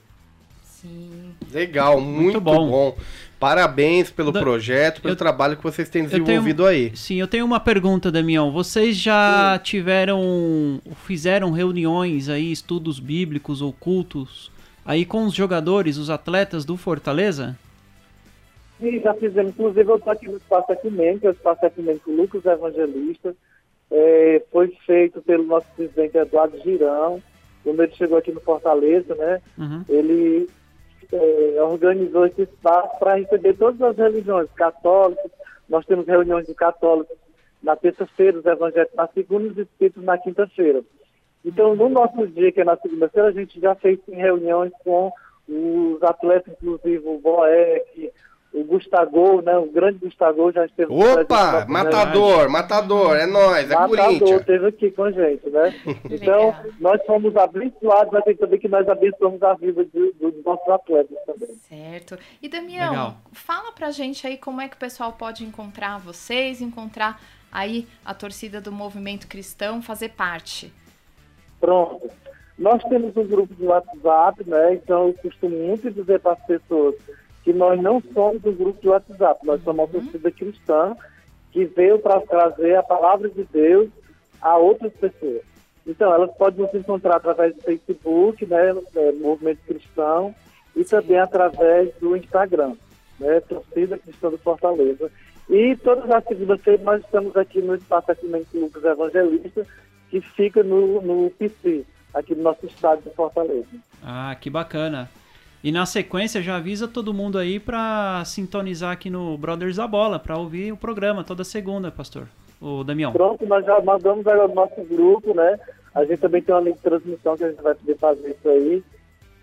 [0.63, 1.33] Sim.
[1.51, 2.69] Legal, muito, bom.
[2.69, 2.97] bom.
[3.39, 6.95] Parabéns pelo Da- projeto, pelo eu- trabalho que vocês têm eu tenho- desenvolvido aí.
[6.95, 8.51] Sim, eu tenho uma pergunta, Damião.
[8.51, 14.51] Vocês já tiveram, fizeram reuniões aí, estudos bíblicos ou cultos
[14.89, 17.55] aí com os jogadores, os atletas do Fortaleza?
[18.81, 22.11] E já fizemos, inclusive eu estou aqui no Espaço Ecumênico, que é o Espaço Ecumênico
[22.11, 23.35] Lucas Evangelista,
[23.91, 27.21] eh, foi feito pelo nosso presidente Eduardo Girão,
[27.63, 29.39] quando ele chegou aqui no Fortaleza, né?
[29.59, 29.85] Uhum.
[29.87, 30.49] ele
[31.13, 35.29] eh, organizou esse espaço para receber todas as religiões, católicos,
[35.69, 37.15] nós temos reuniões de católicos
[37.61, 40.81] na terça-feira, os evangélicos na segunda e os espíritos na quinta-feira.
[41.43, 45.11] Então, no nosso dia, que é na segunda-feira, a gente já fez sim, reuniões com
[45.47, 48.11] os atletas, inclusive o Boeck,
[48.51, 53.97] o Gustavo, né, o grande Gustavo já esteve Opa, matador, matador, é nóis, é Matador
[53.97, 54.39] Corinthians.
[54.41, 55.73] esteve aqui com a gente, né?
[56.09, 60.67] Então, nós fomos abençoados, mas tem também que nós abençoamos a vida de- dos nossos
[60.67, 61.49] atletas também.
[61.67, 62.17] Certo.
[62.41, 63.17] E Damião, Legal.
[63.31, 67.21] fala pra gente aí como é que o pessoal pode encontrar vocês, encontrar
[67.51, 70.73] aí a torcida do movimento cristão, fazer parte.
[71.59, 72.09] Pronto.
[72.57, 74.73] Nós temos um grupo de WhatsApp, né?
[74.73, 76.95] Então eu costumo muito dizer para as pessoas
[77.43, 80.95] que nós não somos um grupo de WhatsApp, nós somos uma torcida cristã
[81.51, 83.89] que veio para trazer a palavra de Deus
[84.41, 85.41] a outras pessoas.
[85.87, 90.35] Então, elas podem nos encontrar através do Facebook, né, é, Movimento Cristão,
[90.75, 92.75] e também através do Instagram,
[93.19, 95.11] né, Torcida Cristã do Fortaleza.
[95.49, 99.65] E todas as segundas-feiras nós estamos aqui no Espaço Ecumênico Lucas Evangelista,
[100.09, 103.67] que fica no, no PC, aqui no nosso estado de Fortaleza.
[104.03, 105.09] Ah, que bacana.
[105.63, 110.17] E na sequência já avisa todo mundo aí pra sintonizar aqui no Brothers da Bola,
[110.17, 112.27] pra ouvir o programa toda segunda, pastor.
[112.61, 113.11] O Damião.
[113.11, 115.59] Pronto, nós já mandamos agora o nosso grupo, né?
[115.93, 118.49] A gente também tem uma linha de transmissão que a gente vai poder fazer isso
[118.49, 118.83] aí.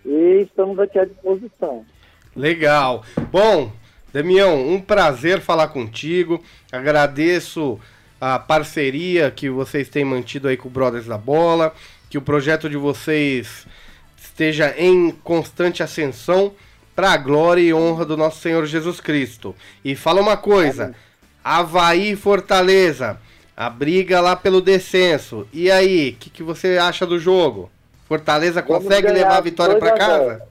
[0.05, 1.85] E estamos aqui à disposição.
[2.35, 3.03] Legal.
[3.31, 3.71] Bom,
[4.13, 6.41] Damião, um prazer falar contigo.
[6.71, 7.79] Agradeço
[8.19, 11.73] a parceria que vocês têm mantido aí com o Brothers da Bola,
[12.09, 13.67] que o projeto de vocês
[14.17, 16.53] esteja em constante ascensão
[16.95, 19.55] para a glória e honra do nosso Senhor Jesus Cristo.
[19.83, 20.95] E fala uma coisa,
[21.43, 23.19] Havaí e Fortaleza,
[23.55, 25.47] a briga lá pelo descenso.
[25.53, 27.69] E aí, o que, que você acha do jogo?
[28.07, 30.27] Fortaleza Vamos consegue levar a vitória 2 para a 0.
[30.27, 30.47] casa?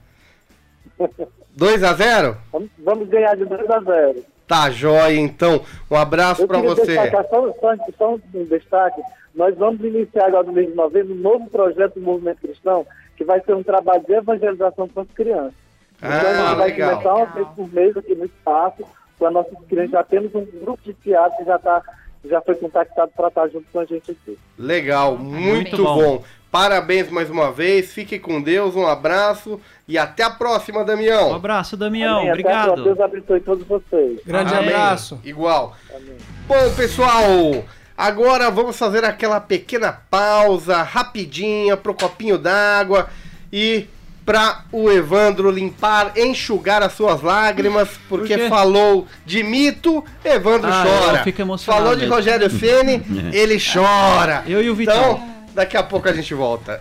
[1.55, 2.37] 2 a 0?
[2.51, 4.25] Vamos, vamos ganhar de 2 a 0.
[4.47, 5.61] Tá jóia, então.
[5.91, 6.85] Um abraço queria você.
[6.85, 9.01] destacar só, só, só um destaque.
[9.35, 13.23] Nós vamos iniciar agora no mês de novembro um novo projeto do Movimento Cristão, que
[13.23, 15.53] vai ser um trabalho de evangelização com as crianças.
[15.97, 16.89] então, a Ah, gente vai legal.
[16.91, 18.83] começar uma vez por mês aqui no espaço,
[19.19, 19.91] com as nossas crianças.
[19.91, 21.83] Já temos um grupo de teatro que já, tá,
[22.25, 24.37] já foi contactado para estar junto com a gente aqui.
[24.57, 25.95] Legal, muito, Muito bom.
[26.17, 26.23] bom.
[26.51, 31.35] Parabéns mais uma vez, fique com Deus, um abraço e até a próxima, Um Damião.
[31.35, 32.19] abraço, Damião.
[32.19, 32.29] Amém.
[32.29, 32.39] Até.
[32.39, 32.83] Obrigado.
[32.83, 34.19] Deus abençoe todos vocês.
[34.25, 34.69] Grande Amém.
[34.69, 35.19] abraço.
[35.23, 35.75] Igual.
[35.93, 36.15] Amém.
[36.47, 37.65] Bom, pessoal,
[37.97, 43.07] agora vamos fazer aquela pequena pausa rapidinha pro copinho d'água
[43.51, 43.87] e
[44.25, 48.49] para o Evandro limpar, enxugar as suas lágrimas, porque quê?
[48.49, 51.57] falou de mito, Evandro Ah, chora.
[51.59, 52.15] falou de mesmo.
[52.15, 53.01] Rogério Ceni,
[53.33, 54.43] ele chora.
[54.45, 54.95] Eu e o Vitão.
[55.13, 56.79] Então, daqui a pouco a gente volta.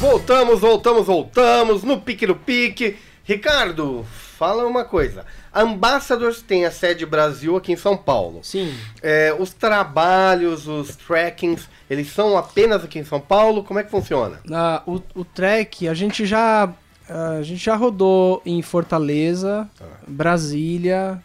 [0.00, 2.96] Voltamos, voltamos, voltamos no pique no pique.
[3.22, 4.06] Ricardo,
[4.38, 5.26] fala uma coisa.
[5.52, 8.40] A Ambassadors tem a sede Brasil aqui em São Paulo.
[8.42, 8.74] Sim.
[9.02, 13.62] É, os trabalhos, os trackings, eles são apenas aqui em São Paulo?
[13.62, 14.40] Como é que funciona?
[14.50, 16.72] Ah, o, o trek, a gente já
[17.08, 19.68] a gente já rodou em Fortaleza,
[20.06, 21.22] Brasília,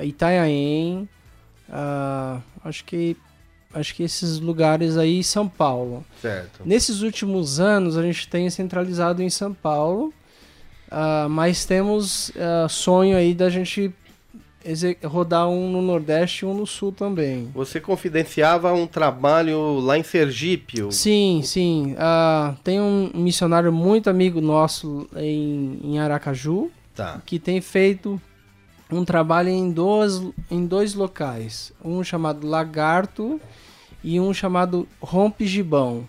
[0.00, 1.08] Itanhaém,
[1.70, 3.16] ah, acho que
[3.74, 6.04] acho que esses lugares aí São Paulo.
[6.22, 6.62] Certo.
[6.64, 10.12] Nesses últimos anos a gente tem centralizado em São Paulo,
[10.90, 13.92] ah, mas temos ah, sonho aí da gente
[15.04, 17.50] rodar um no Nordeste e um no Sul também.
[17.54, 20.86] Você confidenciava um trabalho lá em Sergipe.
[20.92, 21.94] Sim, sim.
[21.98, 27.20] Ah, tem um missionário muito amigo nosso em, em Aracaju Tá.
[27.26, 28.20] que tem feito
[28.90, 31.72] um trabalho em dois, em dois locais.
[31.84, 33.40] Um chamado Lagarto
[34.02, 36.08] e um chamado Rompe Gibão.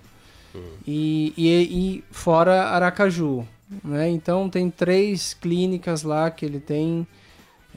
[0.88, 3.46] E, e, e fora Aracaju.
[3.84, 4.10] Né?
[4.10, 7.06] Então tem três clínicas lá que ele tem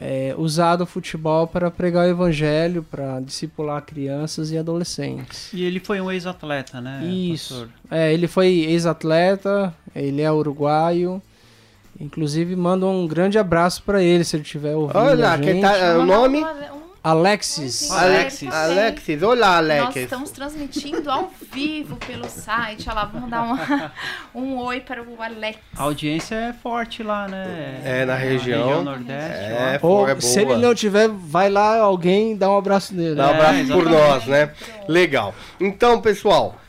[0.01, 5.53] é, usado o futebol para pregar o evangelho, para discipular crianças e adolescentes.
[5.53, 7.05] E ele foi um ex-atleta, né?
[7.05, 7.69] Isso.
[7.91, 11.21] É, ele foi ex-atleta, ele é uruguaio.
[12.01, 14.97] Inclusive, manda um grande abraço para ele, se ele estiver ouvindo.
[14.97, 15.61] Olha, a quem gente.
[15.61, 15.77] tá.
[15.77, 16.43] é, o nome?
[17.03, 17.91] Alexis.
[17.91, 18.53] Alexis.
[18.53, 19.23] Alexis.
[19.23, 20.03] Olá, Nós Alexis.
[20.05, 22.91] estamos transmitindo ao vivo pelo site.
[22.91, 23.93] Olha lá, vamos dar uma-
[24.35, 25.59] um oi para o Alex.
[25.75, 27.81] A audiência é forte lá, né?
[27.85, 28.85] É, na região.
[28.85, 29.39] Nordeste.
[29.39, 29.87] É, ó.
[29.87, 30.21] Ou, é boa.
[30.21, 33.15] se ele não tiver, vai lá alguém dar um abraço nele.
[33.15, 34.09] Dá um É, abraço por exatamente.
[34.09, 34.53] nós, né?
[34.87, 35.35] Legal.
[35.59, 36.61] Então, pessoal,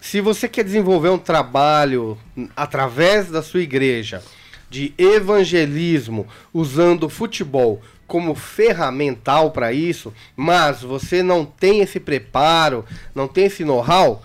[0.00, 2.16] se você quer desenvolver um trabalho
[2.56, 4.22] através da sua igreja
[4.70, 7.80] de evangelismo usando futebol
[8.14, 14.22] como ferramental para isso, mas você não tem esse preparo, não tem esse know-how,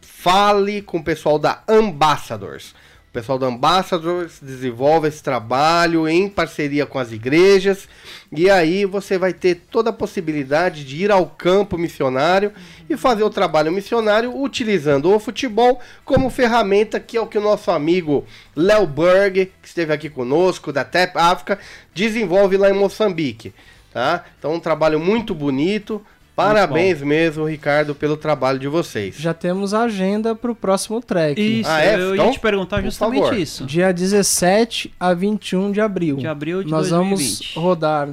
[0.00, 2.74] fale com o pessoal da Ambassadors.
[3.16, 7.88] Pessoal da Ambassadors desenvolve esse trabalho em parceria com as igrejas
[8.30, 12.52] e aí você vai ter toda a possibilidade de ir ao campo missionário
[12.90, 17.40] e fazer o trabalho missionário utilizando o futebol como ferramenta, que é o que o
[17.40, 21.58] nosso amigo Léo Berg, que esteve aqui conosco, da TAP África,
[21.94, 23.54] desenvolve lá em Moçambique.
[23.94, 24.26] Tá?
[24.38, 26.04] Então, um trabalho muito bonito.
[26.36, 29.16] Parabéns mesmo, Ricardo, pelo trabalho de vocês.
[29.16, 31.40] Já temos a agenda para o próximo trek.
[31.40, 31.94] Isso, Ah, é?
[31.94, 33.38] eu Então, ia te perguntar justamente favor.
[33.38, 33.64] isso.
[33.64, 36.16] Dia 17 a 21 de abril.
[36.16, 37.54] De abril de Nós 2020.
[37.54, 38.08] vamos rodar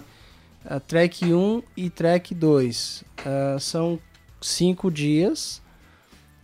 [0.66, 3.04] a Trek 1 e Trek 2.
[3.26, 4.00] Ah, são
[4.42, 5.62] cinco dias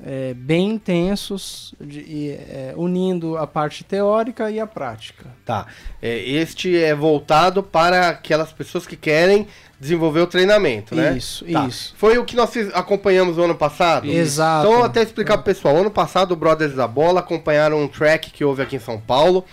[0.01, 5.25] é, bem intensos, de- e, é, unindo a parte teórica e a prática.
[5.45, 5.67] Tá.
[6.01, 9.45] É, este é voltado para aquelas pessoas que querem
[9.79, 11.15] desenvolver o treinamento, né?
[11.17, 11.65] Isso, Tá.
[11.67, 11.93] isso.
[11.97, 14.05] Foi o que nós acompanhamos no ano passado?
[14.07, 14.67] Exato.
[14.67, 15.77] Então, até explicar pro pessoal.
[15.77, 19.45] Ano passado, o Brothers da Bola acompanharam um track que houve aqui em São Paulo.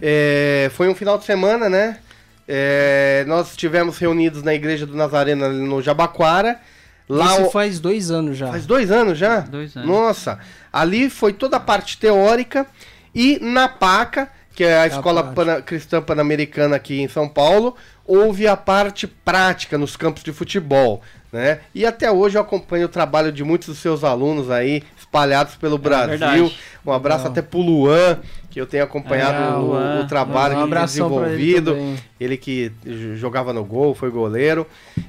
[0.00, 1.98] É, foi um final de semana, né?
[2.46, 6.60] É, nós estivemos reunidos na Igreja do Nazareno ali no Jabaquara.
[7.08, 8.48] Lá Isso o- faz dois anos já.
[8.48, 9.40] Faz dois anos já?
[9.40, 9.88] Dois anos.
[9.88, 10.38] Nossa,
[10.72, 12.66] ali foi toda a parte teórica
[13.14, 15.44] e na PACA, que é a Escola prática.
[15.44, 17.74] Pana- Cristã Pan-Americana aqui em São Paulo,
[18.06, 21.60] houve a parte prática nos campos de futebol, né?
[21.74, 25.76] E até hoje eu acompanho o trabalho de muitos dos seus alunos aí, espalhados pelo
[25.78, 26.08] Brasil.
[26.18, 26.58] verdade.
[26.86, 27.32] Um abraço Legal.
[27.32, 28.18] até pro Luan,
[28.54, 30.00] que eu tenho acompanhado É, o, Luan.
[30.04, 31.76] o trabalho Um que ele ele desenvolvido.
[32.40, 32.70] que
[33.16, 34.64] jogava no gol, foi goleiro.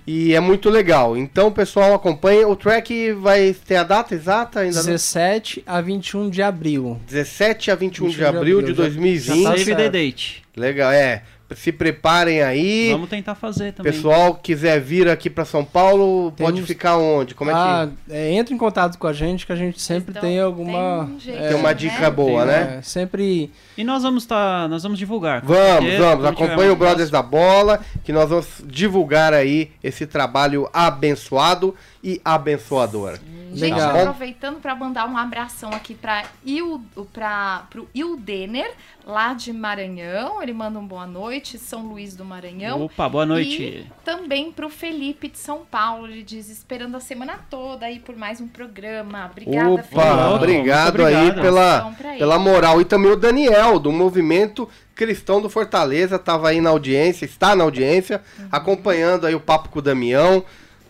[0.08, 1.16] E é muito legal.
[1.16, 2.48] Então, pessoal, acompanha.
[2.48, 4.78] O track vai ter a data exata ainda?
[4.78, 4.86] não?
[4.86, 7.00] 17 a 21 de abril.
[7.06, 9.24] 17 a 21 de 21 de abril de abril, já- 2020.
[9.24, 9.92] já tá Save the certo.
[9.92, 10.44] date.
[10.58, 11.22] Legal, é.
[11.54, 12.92] Se preparem aí.
[12.92, 13.92] Vamos tentar fazer também.
[13.92, 17.36] Pessoal, quiser vir aqui para São Paulo, pode ficar onde?
[17.36, 20.10] Como é que ah, é, entra em contato com a gente que a gente sempre
[20.10, 21.06] Então, tem alguma.
[21.06, 21.74] tem um jeito, é, tem uma né?
[21.76, 22.76] dica boa, Tem, né?
[22.80, 25.42] é, sempre E nós vamos tá, nós vamos divulgar.
[25.46, 26.26] Vamos, certeza, vamos.
[26.26, 33.20] Acompanhe o Brothers da Bola, que nós vamos divulgar aí esse trabalho abençoado e abençoador.
[33.54, 33.98] Gente, Legal.
[34.00, 36.82] aproveitando para mandar um abração aqui para Il,
[37.14, 38.70] pra, pro Ildener,
[39.06, 40.42] lá de Maranhão.
[40.42, 42.82] Ele manda um boa noite, São Luís do Maranhão.
[42.86, 43.62] Opa, boa noite.
[43.62, 46.08] E também pro Felipe de São Paulo.
[46.08, 49.30] Ele diz, esperando a semana toda aí por mais um programa.
[49.32, 50.34] Obrigada, Opa, Felipe.
[50.36, 51.42] obrigado, Muito aí obrigado.
[51.42, 52.82] pela, pela moral.
[52.82, 57.64] E também o Daniel, do Movimento Cristão do Fortaleza, estava aí na audiência, está na
[57.64, 58.48] audiência, Uhum.
[58.52, 60.44] acompanhando aí o papo com o Damião.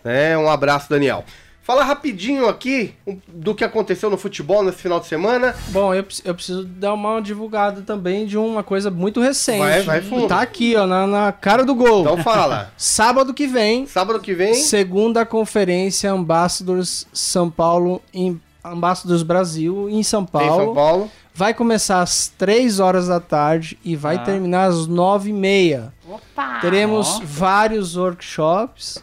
[0.04, 0.38] Né?
[0.38, 1.24] Um abraço, Daniel.
[1.66, 2.94] Fala rapidinho aqui
[3.26, 5.52] do que aconteceu no futebol nesse final de semana.
[5.70, 9.58] Bom, eu, eu preciso dar uma divulgada também de uma coisa muito recente.
[9.58, 10.28] Vai, vai fundo.
[10.28, 12.02] Tá aqui, ó, na, na cara do gol.
[12.02, 12.70] Então fala.
[12.78, 20.04] Sábado que vem, Sábado que vem, segunda conferência Ambassadors São Paulo, em Ambassadors Brasil, em
[20.04, 20.66] São Paulo.
[20.66, 21.10] São Paulo.
[21.34, 24.20] Vai começar às 3 horas da tarde e vai Ah.
[24.20, 25.92] terminar às 9 e meia.
[26.08, 26.60] Opa!
[26.60, 27.22] Teremos Ó.
[27.24, 29.02] vários workshops.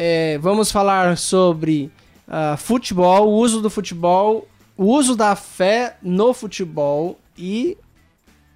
[0.00, 1.90] É, vamos falar sobre
[2.28, 7.76] ah, futebol, o uso do futebol, o uso da fé no futebol e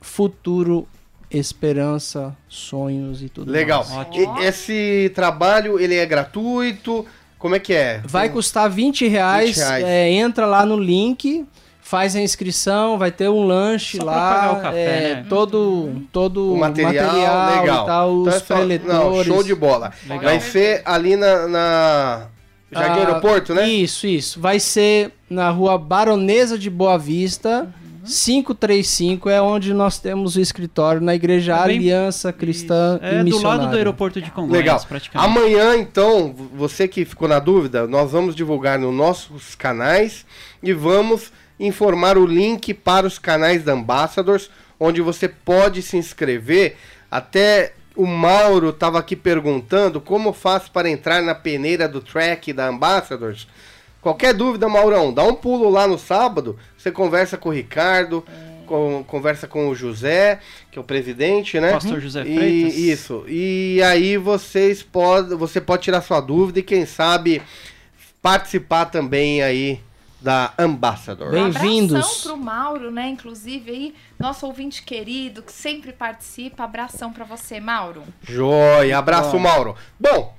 [0.00, 0.86] futuro,
[1.28, 3.84] esperança, sonhos e tudo Legal.
[3.84, 4.06] mais.
[4.06, 4.38] Ótimo.
[4.38, 7.04] E- esse trabalho, ele é gratuito?
[7.40, 8.00] Como é que é?
[8.04, 9.84] Vai custar 20 reais, 20 reais.
[9.84, 11.44] é, entra lá no link,
[11.92, 15.26] faz a inscrição, vai ter um lanche Só lá, pagar o café, é, né?
[15.28, 17.84] todo, todo O material, legal.
[17.84, 19.26] e tal, os Então é só- Não, preletores.
[19.26, 19.92] show de bola.
[20.08, 20.24] Legal.
[20.24, 22.26] Vai ser ali na, na
[22.72, 23.68] Jardim Ah, Aeroporto, né?
[23.68, 24.40] Isso, isso.
[24.40, 27.68] Vai ser na rua Baronesa de Boa Vista,
[28.04, 28.08] Uhum.
[28.08, 33.18] 535, é onde nós temos o escritório, na Igreja É bem- Aliança Cristã É e
[33.18, 33.60] do Missionária.
[33.64, 34.80] lado do aeroporto de Congonhas, Legal.
[34.88, 35.30] praticamente.
[35.30, 40.24] Amanhã, então, você que ficou na dúvida, nós vamos divulgar nos nossos canais
[40.62, 41.30] e vamos
[41.66, 46.76] informar o link para os canais da Ambassadors, onde você pode se inscrever.
[47.10, 52.66] Até o Mauro estava aqui perguntando como faz para entrar na peneira do track da
[52.68, 53.46] Ambassadors.
[54.00, 58.24] Qualquer dúvida, Maurão, dá um pulo lá no sábado, você conversa com o Ricardo,
[58.66, 61.70] com- conversa com o José, que é o presidente, né?
[61.72, 62.74] Pastor José E- Freitas.
[62.74, 63.24] isso.
[63.28, 67.40] E aí vocês podem, você pode tirar sua dúvida e quem sabe
[68.20, 69.80] participar também aí
[70.22, 71.30] da Ambassador.
[71.32, 71.96] Bem- Um Bem-vindos.
[71.96, 73.08] abração pro Mauro, né?
[73.08, 76.64] Inclusive aí, nosso ouvinte querido, que sempre participa.
[76.64, 78.04] Abração pra você, Mauro.
[78.22, 79.74] Joia, abraço Mauro.
[79.98, 80.34] Bom,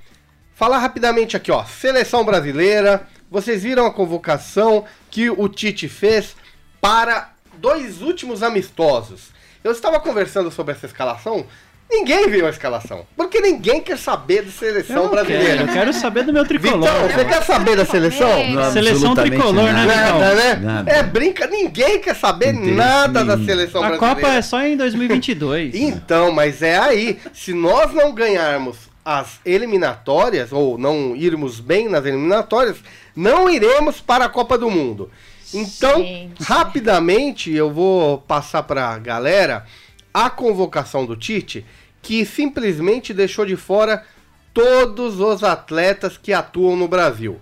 [0.54, 3.06] falar rapidamente aqui, ó, seleção brasileira.
[3.30, 6.34] Vocês viram a convocação que o Tite fez
[6.80, 9.32] para dois últimos amistosos.
[9.62, 11.46] Eu estava conversando sobre essa escalação.
[11.96, 15.62] Ninguém viu a escalação, porque ninguém quer saber de Eu seleção quero, brasileira.
[15.62, 16.80] eu quero saber do meu tricolor.
[16.90, 18.50] Vitão, você quer saber da seleção?
[18.50, 19.92] Não, Seleção tricolor, né, nada.
[19.92, 20.18] Vitão?
[20.18, 20.54] Nada, né?
[20.56, 20.90] Nada.
[20.90, 23.46] É brinca, ninguém quer saber nada da nenhum.
[23.46, 24.14] seleção A brasileira.
[24.16, 25.74] Copa é só em 2022.
[25.74, 27.18] Então, mas é aí.
[27.32, 32.76] Se nós não ganharmos as eliminatórias, ou não irmos bem nas eliminatórias,
[33.14, 35.10] não iremos para a Copa do Mundo.
[35.52, 36.42] Então, Gente.
[36.42, 39.64] rapidamente, eu vou passar para a galera
[40.12, 41.64] a convocação do Tite,
[42.04, 44.04] que simplesmente deixou de fora
[44.52, 47.40] todos os atletas que atuam no Brasil.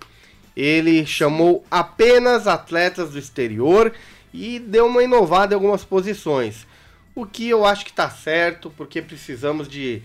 [0.55, 3.93] Ele chamou apenas atletas do exterior
[4.33, 6.65] e deu uma inovada em algumas posições.
[7.13, 10.01] O que eu acho que tá certo, porque precisamos de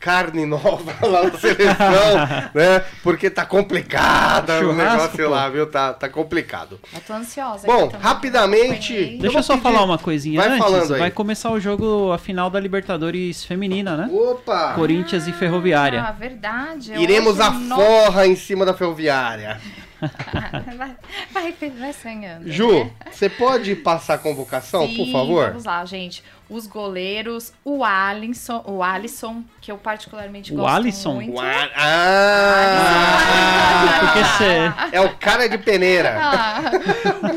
[0.00, 2.82] carne nova lá na seleção, né?
[3.02, 5.28] Porque tá complicado o negócio pô.
[5.30, 5.66] lá, viu?
[5.70, 6.80] Tá, tá complicado.
[6.92, 7.66] Eu tô ansiosa.
[7.66, 9.18] Bom, rapidamente- Acompanhei.
[9.18, 10.58] Deixa eu só pedir- falar uma coisinha Vai antes.
[10.64, 11.00] falando aí.
[11.00, 14.08] Vai começar o jogo, a final da Libertadores feminina, né?
[14.12, 14.72] Opa!
[14.74, 16.02] Corinthians e Ferroviária.
[16.02, 16.92] Ah, verdade.
[16.94, 19.60] Eu Iremos a não- forra em cima da ferroviária.
[20.76, 20.96] vai,
[21.32, 22.50] vai, vai sonhando.
[22.50, 22.90] Ju, né?
[23.10, 25.48] você pode passar a convocação, por Sim, favor?
[25.48, 26.22] Vamos lá, gente.
[26.48, 31.14] Os goleiros, o Alisson, o Alisson, que eu particularmente O gosto Alisson?
[31.14, 31.32] muito.
[31.34, 33.18] Ua- Ah,
[33.82, 34.00] Ah!
[34.00, 34.96] porque você...
[34.96, 36.16] É o cara de peneira.
[36.20, 36.60] Ah,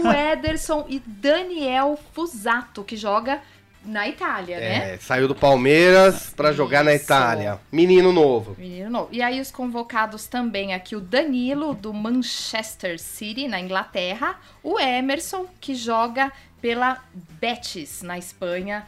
[0.04, 3.40] o Ederson e Daniel Fusato, que joga
[3.86, 4.94] na Itália, né?
[4.94, 6.94] É, saiu do Palmeiras pra jogar na.
[6.94, 7.60] Itália.
[7.72, 8.56] Menino novo.
[8.58, 9.10] Menino novo.
[9.12, 14.40] E aí os convocados também aqui, o Danilo, do Manchester City, na Inglaterra.
[14.62, 18.88] O Emerson, que joga pela Betis, na Espanha.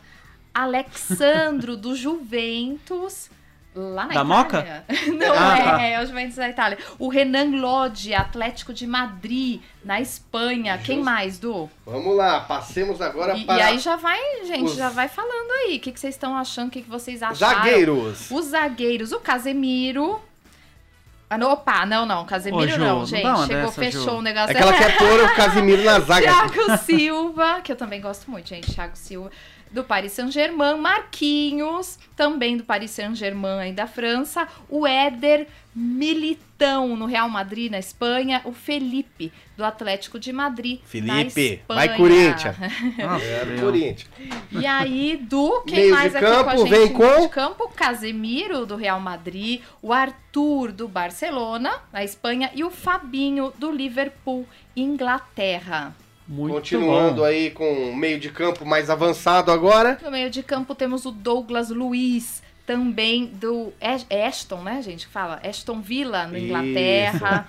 [0.54, 3.30] Alexandro, do Juventus,
[3.76, 4.86] lá na Da Itália.
[5.14, 5.82] Não Ah, é, tá.
[5.82, 6.78] é o Juventus da Itália.
[6.98, 10.78] O Renan Lodi, Atlético de Madrid, na Espanha.
[10.78, 11.70] Quem mais, Du?
[11.86, 15.52] Vamos lá, passemos agora E, e para aí já vai, gente, os- já vai falando
[15.52, 15.78] aí.
[15.78, 17.56] O que, que vocês estão achando, o que, que vocês acharam?
[17.58, 18.32] zagueiros.
[18.32, 20.22] Os zagueiros, o Casemiro.
[21.28, 23.26] Ah, não, opa, não, não, Casemiro Ô, Ju, não, não gente.
[23.26, 24.12] uma Chegou, dessa, fechou Ju.
[24.18, 24.52] o negócio.
[24.52, 26.22] É que ela quer pôr o Casimiro na zaga.
[26.32, 28.72] Thiago Silva, que eu também gosto muito, gente.
[28.72, 29.32] Thiago Silva.
[29.72, 37.06] Do Paris Saint-Germain, Marquinhos, também do Paris Saint-Germain aí da França, o Éder Militão no
[37.06, 41.88] Real Madrid na Espanha, o Felipe do Atlético de Madrid na Felipe, Espanha.
[41.88, 42.56] vai Corinthians.
[42.98, 43.60] É.
[43.60, 44.10] Corinthians.
[44.52, 46.70] E aí, do quem Meio mais de aqui com a campo, gente?
[46.70, 52.64] vem com- de campo, Casemiro do Real Madrid, o Arthur do Barcelona, na Espanha, e
[52.64, 55.94] o Fabinho do Liverpool, Inglaterra.
[56.28, 57.24] Muito Continuando bom.
[57.24, 60.00] aí com o meio de campo mais avançado agora.
[60.04, 65.06] No meio de campo temos o Douglas Luiz, também do Ash- Ashton, né, gente?
[65.06, 66.40] que Fala Ashton Villa, na.
[66.40, 67.48] Inglaterra.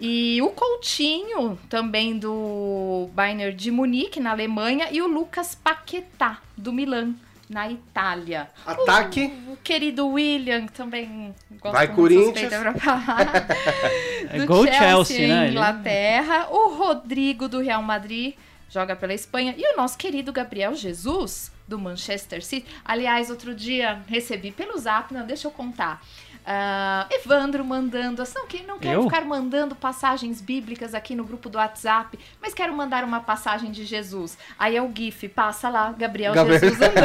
[0.00, 4.88] E o Coutinho, também do Bayern de Munique, na Alemanha.
[4.90, 7.14] E o Lucas Paquetá, do Milan,
[7.48, 8.50] na Itália.
[8.66, 9.32] Ataque.
[9.48, 12.54] O, o querido William, que também gosto Vai, Corinthians.
[12.54, 13.46] pra falar.
[14.30, 15.50] É do gol Chelsea, Chelsea, né?
[15.50, 16.48] Inglaterra.
[16.50, 18.34] O Rodrigo do Real Madrid
[18.70, 19.54] joga pela Espanha.
[19.56, 22.66] E o nosso querido Gabriel Jesus do Manchester City.
[22.84, 26.02] Aliás, outro dia recebi pelo zap, não, deixa eu contar.
[26.46, 29.04] Ah, Evandro mandando, assim, não, que não quero Eu?
[29.04, 33.84] ficar mandando passagens bíblicas aqui no grupo do WhatsApp, mas quero mandar uma passagem de
[33.84, 34.36] Jesus.
[34.58, 36.60] Aí é o GIF, passa lá, Gabriel, Gabriel.
[36.60, 37.04] Jesus andando.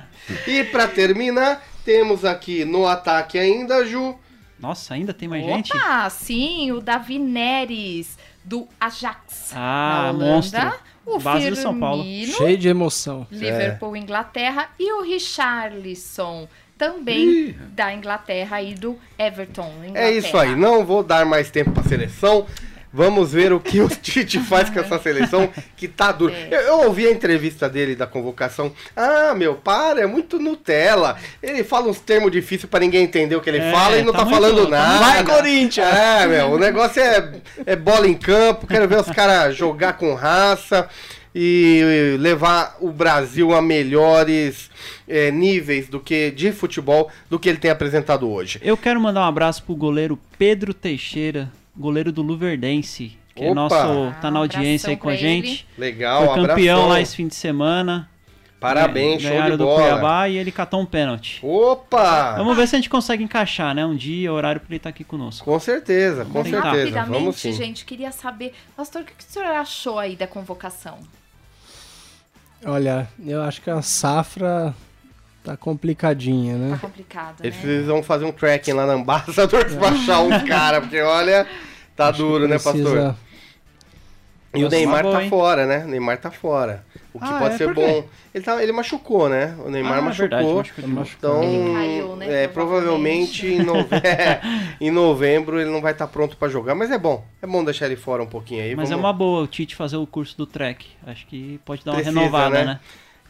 [0.46, 4.16] E pra terminar, temos aqui no ataque ainda, Ju.
[4.58, 5.74] Nossa, ainda tem mais gente?
[5.74, 9.52] Opa, sim, o Davi Neres, do Ajax.
[9.56, 10.60] Ah, monstro.
[11.06, 12.02] O Base do São Paulo.
[12.02, 13.26] Firmino, Cheio de emoção.
[13.30, 14.68] Liverpool, Inglaterra.
[14.78, 16.46] E o Richarlison,
[16.84, 19.70] também da Inglaterra e do Everton.
[19.94, 22.46] É isso aí, não vou dar mais tempo pra seleção.
[22.92, 26.32] Vamos ver o que o Tite faz com essa seleção que tá duro.
[26.34, 26.48] É.
[26.50, 28.72] Eu, eu ouvi a entrevista dele da convocação.
[28.96, 31.16] Ah, meu, para, é muito Nutella.
[31.40, 34.10] Ele fala uns termos difíceis pra ninguém entender o que ele É, fala e não
[34.12, 35.04] tá, tá muito- falando tá nada.
[35.14, 35.86] muito- Vai, Corinthians!
[35.94, 37.32] É, meu, o negócio é,
[37.64, 38.66] é bola em campo.
[38.66, 40.88] Quero ver os caras jogar com raça
[41.34, 44.70] e levar o Brasil a melhores
[45.08, 48.58] é, níveis do que de futebol do que ele tem apresentado hoje.
[48.62, 53.54] Eu quero mandar um abraço pro goleiro Pedro Teixeira, goleiro do Luverdense, que é Opa!
[53.54, 55.66] nosso, tá Ah, na um audiência aí com a gente.
[55.78, 56.88] Legal, Foi campeão abração.
[56.88, 58.08] lá esse fim de semana.
[58.58, 59.80] Parabéns, show Ganharam de do bola.
[59.80, 61.40] Cuiabá e ele catou um pênalti.
[61.42, 62.34] Opa!
[62.36, 63.86] Vamos ver se a gente consegue encaixar, né?
[63.86, 65.42] Um dia, horário pra ele estar aqui conosco.
[65.46, 66.60] Com certeza, com tentar.
[66.74, 66.98] certeza.
[67.00, 67.52] Rapidamente, Vamos sim.
[67.54, 70.98] gente, queria saber, pastor, o que que o senhor achou aí da convocação?
[72.64, 74.74] Olha, eu acho que a safra
[75.42, 76.78] tá complicadinha, Tá né?
[76.80, 77.62] complicado, Eles né?
[77.62, 81.46] precisam fazer um tracking lá na Ambassador pra achar uns caras, porque olha,
[81.96, 83.16] tá Acho duro, né, pastor?
[84.52, 85.30] E o Neymar boa, tá hein?
[85.30, 85.84] fora, né?
[85.84, 86.84] O Neymar tá fora.
[87.14, 87.56] O que Ah, pode é?
[87.58, 88.04] ser bom.
[88.34, 89.56] Ele, tá, ele machucou, né?
[89.64, 90.28] O Neymar Ah, machucou.
[90.62, 91.12] verdade, machucou.
[91.18, 93.88] Então, Ele caiu, né, é, provavelmente em, nove...
[94.80, 97.24] em novembro ele não vai estar pronto pra jogar, mas é bom.
[97.42, 98.74] É bom deixar ele fora um pouquinho aí.
[98.74, 100.86] Mas é vamos- uma boa o Tite fazer o curso do track.
[101.06, 102.64] Acho que pode dar uma Precisa, renovada, né?
[102.64, 102.80] né?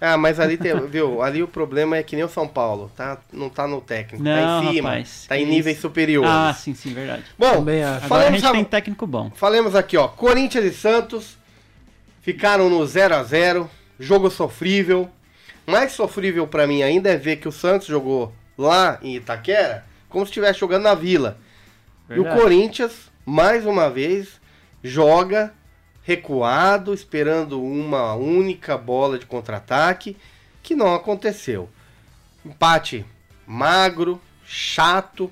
[0.00, 1.20] Ah, mas ali tem, viu?
[1.22, 3.18] Ali o problema é que nem o São Paulo, tá?
[3.32, 5.82] Não tá no técnico, tá Não, em cima, rapaz, tá em níveis isso.
[5.88, 6.30] superiores.
[6.30, 7.24] Ah, sim, sim, verdade.
[7.38, 8.06] Bom, Também acho.
[8.06, 9.30] Agora a falemos, gente tem a- técnico bom.
[9.34, 10.08] falemos aqui, ó.
[10.08, 11.36] Corinthians e Santos
[12.22, 15.08] ficaram no 0 a 0 jogo sofrível.
[15.66, 20.24] Mais sofrível pra mim ainda é ver que o Santos jogou lá em Itaquera como
[20.24, 21.36] se estivesse jogando na Vila.
[22.08, 22.36] E Verdade.
[22.36, 22.92] o Corinthians,
[23.24, 24.40] mais uma vez,
[24.82, 25.52] joga
[26.10, 30.16] recuado, esperando uma única bola de contra-ataque,
[30.60, 31.68] que não aconteceu.
[32.44, 33.06] Empate
[33.46, 35.30] magro, chato.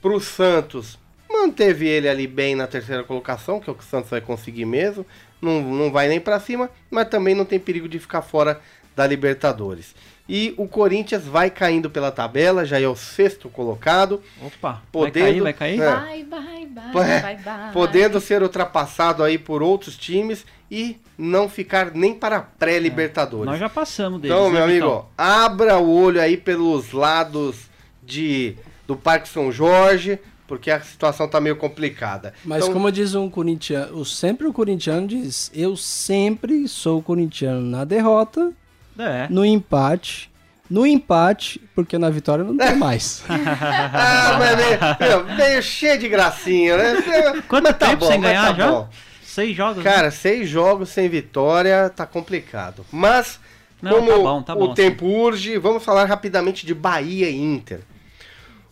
[0.00, 0.98] Pro Santos,
[1.28, 4.64] manteve ele ali bem na terceira colocação, que é o que o Santos vai conseguir
[4.64, 5.04] mesmo.
[5.42, 8.58] Não, não vai nem pra cima, mas também não tem perigo de ficar fora
[8.96, 9.94] da Libertadores.
[10.32, 14.22] E o Corinthians vai caindo pela tabela, já é o sexto colocado.
[14.40, 15.80] Opa, Podendo- vai cair, vai cair?
[15.80, 15.86] É.
[15.90, 17.72] Vai, vai, vai, É, vai, vai.
[17.72, 23.46] podendo ser ultrapassado aí por outros times e não ficar nem para a pré-Libertadores.
[23.46, 25.06] Nós já passamos deles, Então, né, meu amigo, Vitão?
[25.18, 27.68] ó, abra o olho aí pelos lados
[28.02, 28.54] de
[28.86, 32.34] do Parque São Jorge, porque a situação tá meio complicada.
[32.44, 37.60] Mas Então, como diz um corintiano, o- sempre o corintiano diz, eu sempre sou corintiano
[37.60, 38.52] na derrota,
[39.00, 39.26] É.
[39.30, 40.30] no empate,
[40.68, 43.22] no empate, porque na vitória não tem mais.
[43.28, 44.78] Ah, mas meio,
[45.26, 47.42] meu, meio cheio de gracinha, né?
[47.48, 48.70] Quanto Mas tá tempo bom, sem ganhar tá já?
[48.70, 48.88] bom.
[49.22, 49.76] Seis jogos?
[49.84, 49.90] né?
[49.90, 52.84] Cara, seis jogos sem vitória tá complicado.
[52.92, 53.38] Mas,
[53.80, 54.74] Não, como tá bom, tá o bom, assim.
[54.74, 57.80] tempo urge, vamos falar rapidamente de Bahia e Inter.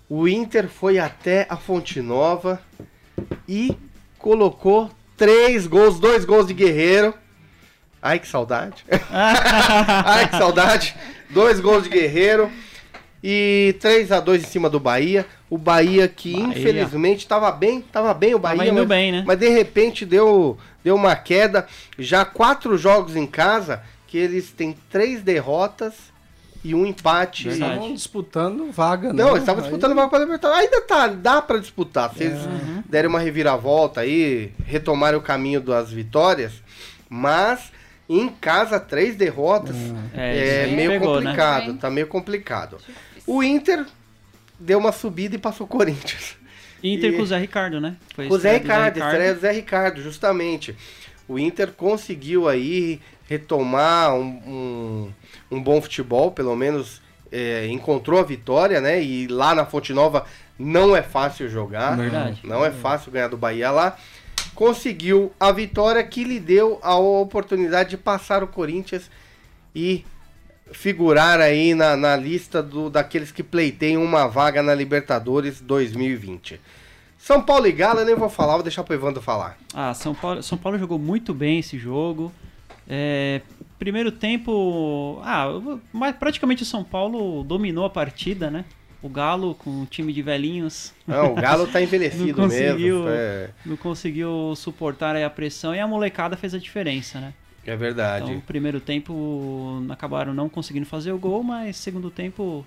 [0.08, 2.60] O Inter foi até a Fonte Nova
[3.48, 3.76] e
[4.18, 7.12] colocou três gols, dois gols de Guerreiro.
[8.00, 8.84] Ai, que saudade.
[9.10, 10.94] Ai, que saudade.
[11.30, 12.50] Dois gols de Guerreiro.
[13.22, 15.26] E 3 a 2 em cima do Bahia.
[15.50, 16.46] O Bahia que Bahia.
[16.58, 19.24] infelizmente estava bem, tava bem o Bahia, Tava indo mas, bem, né?
[19.26, 21.66] mas de repente deu, deu uma queda.
[21.98, 25.94] Já quatro jogos em casa que eles têm três derrotas
[26.62, 27.48] e um empate.
[27.48, 27.72] Verdade.
[27.72, 29.20] Estavam disputando vaga, né?
[29.22, 30.64] Não, eles estavam disputando vaga para Libertadores.
[30.64, 32.12] Ainda tá, dá para disputar.
[32.14, 32.84] Se eles Uhum.
[32.88, 36.52] derem uma reviravolta aí, retomarem o caminho das vitórias,
[37.10, 37.72] mas
[38.08, 39.76] em casa três derrotas
[40.14, 41.26] É, é, meio pegou, né?
[41.26, 41.76] complicado, Hein?
[41.76, 42.78] tá meio complicado.
[43.26, 43.84] O Inter
[44.58, 46.36] deu uma subida e passou o Corinthians.
[46.82, 47.96] Inter E- com o Zé Ricardo, né?
[48.14, 50.76] Foi a O Zé estreia do Ricardo, estreia do Zé Ricardo, justamente.
[51.26, 54.22] O Inter conseguiu aí retomar um,
[55.50, 59.02] um, um bom futebol, pelo menos é, encontrou a vitória, né?
[59.02, 60.24] E lá na Fonte Nova
[60.58, 61.96] não é fácil jogar.
[61.96, 62.40] Verdade.
[62.44, 63.98] Não é fácil ganhar do Bahia lá.
[64.58, 69.08] Conseguiu a vitória que lhe deu a oportunidade de passar o Corinthians
[69.72, 70.04] e
[70.72, 76.60] figurar aí na, na lista do, daqueles que pleiteiam uma vaga na Libertadores 2020.
[77.16, 79.56] São Paulo e Galo, eu nem vou falar, vou deixar pro Evandro falar.
[79.72, 82.32] Ah, São Paulo, São Paulo jogou muito bem esse jogo.
[82.88, 83.42] É,
[83.78, 85.46] primeiro tempo, ah,
[85.92, 88.64] mas praticamente o São Paulo dominou a partida, né?
[89.00, 93.04] O Galo com o time de velhinhos Não, o Galo tá envelhecido Não mesmo.
[93.08, 97.32] É, não conseguiu suportar a pressão e a molecada fez a diferença, né?
[97.66, 98.30] é verdade.
[98.30, 102.64] Então, primeiro tempo acabaram não conseguindo fazer o gol, mas segundo tempo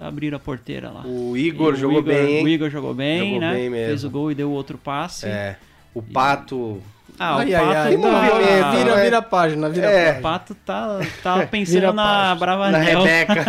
[0.00, 1.02] abriram a porteira lá.
[1.06, 2.48] o E Igor o jogou Igor- bem, O?
[2.48, 3.54] Igor jogou bem, Jogou né?
[3.54, 3.70] bem.
[3.70, 5.26] Fez o gol e deu outro passe.
[5.26, 5.56] É.
[5.92, 6.82] O Pato.
[7.18, 9.02] Ah, Ai, o ai, Pato ai, não, movimento, vira, né?
[9.02, 9.90] vira a página, vira É.
[9.90, 10.22] a O página.
[10.22, 12.70] Pato tá, tá pensando na página.
[12.70, 12.78] Na.
[12.78, 13.44] Rebeca.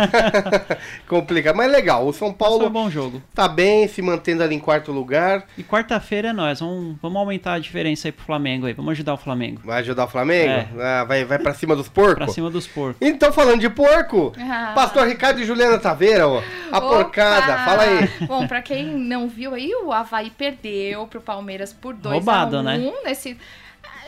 [1.06, 1.56] Complicado.
[1.56, 3.22] Mas legal, o São Mas foi um Paulo bom jogo.
[3.34, 5.44] tá bem, se mantendo ali em quarto lugar.
[5.56, 6.60] E quarta-feira é nós.
[6.60, 8.72] Vamos, vamos aumentar a diferença aí pro Flamengo aí.
[8.72, 9.60] Vamos ajudar o Flamengo.
[9.64, 10.50] Vai ajudar o Flamengo?
[10.52, 10.68] É.
[10.80, 12.34] Ah, vai, vai pra cima dos Pra porcos?
[12.34, 12.96] cima dos porcos.
[13.00, 14.72] Então, falando de porco, Ah.
[14.74, 16.42] Pastor Ricardo e Juliana Taveira, ó,
[16.72, 16.88] a Opa!
[16.88, 18.08] porcada, fala aí.
[18.26, 22.60] Bom, pra quem não viu aí, o Havaí perdeu pro Palmeiras por 2 Roubado, a
[22.60, 22.92] 1 né?
[23.04, 23.36] nesse...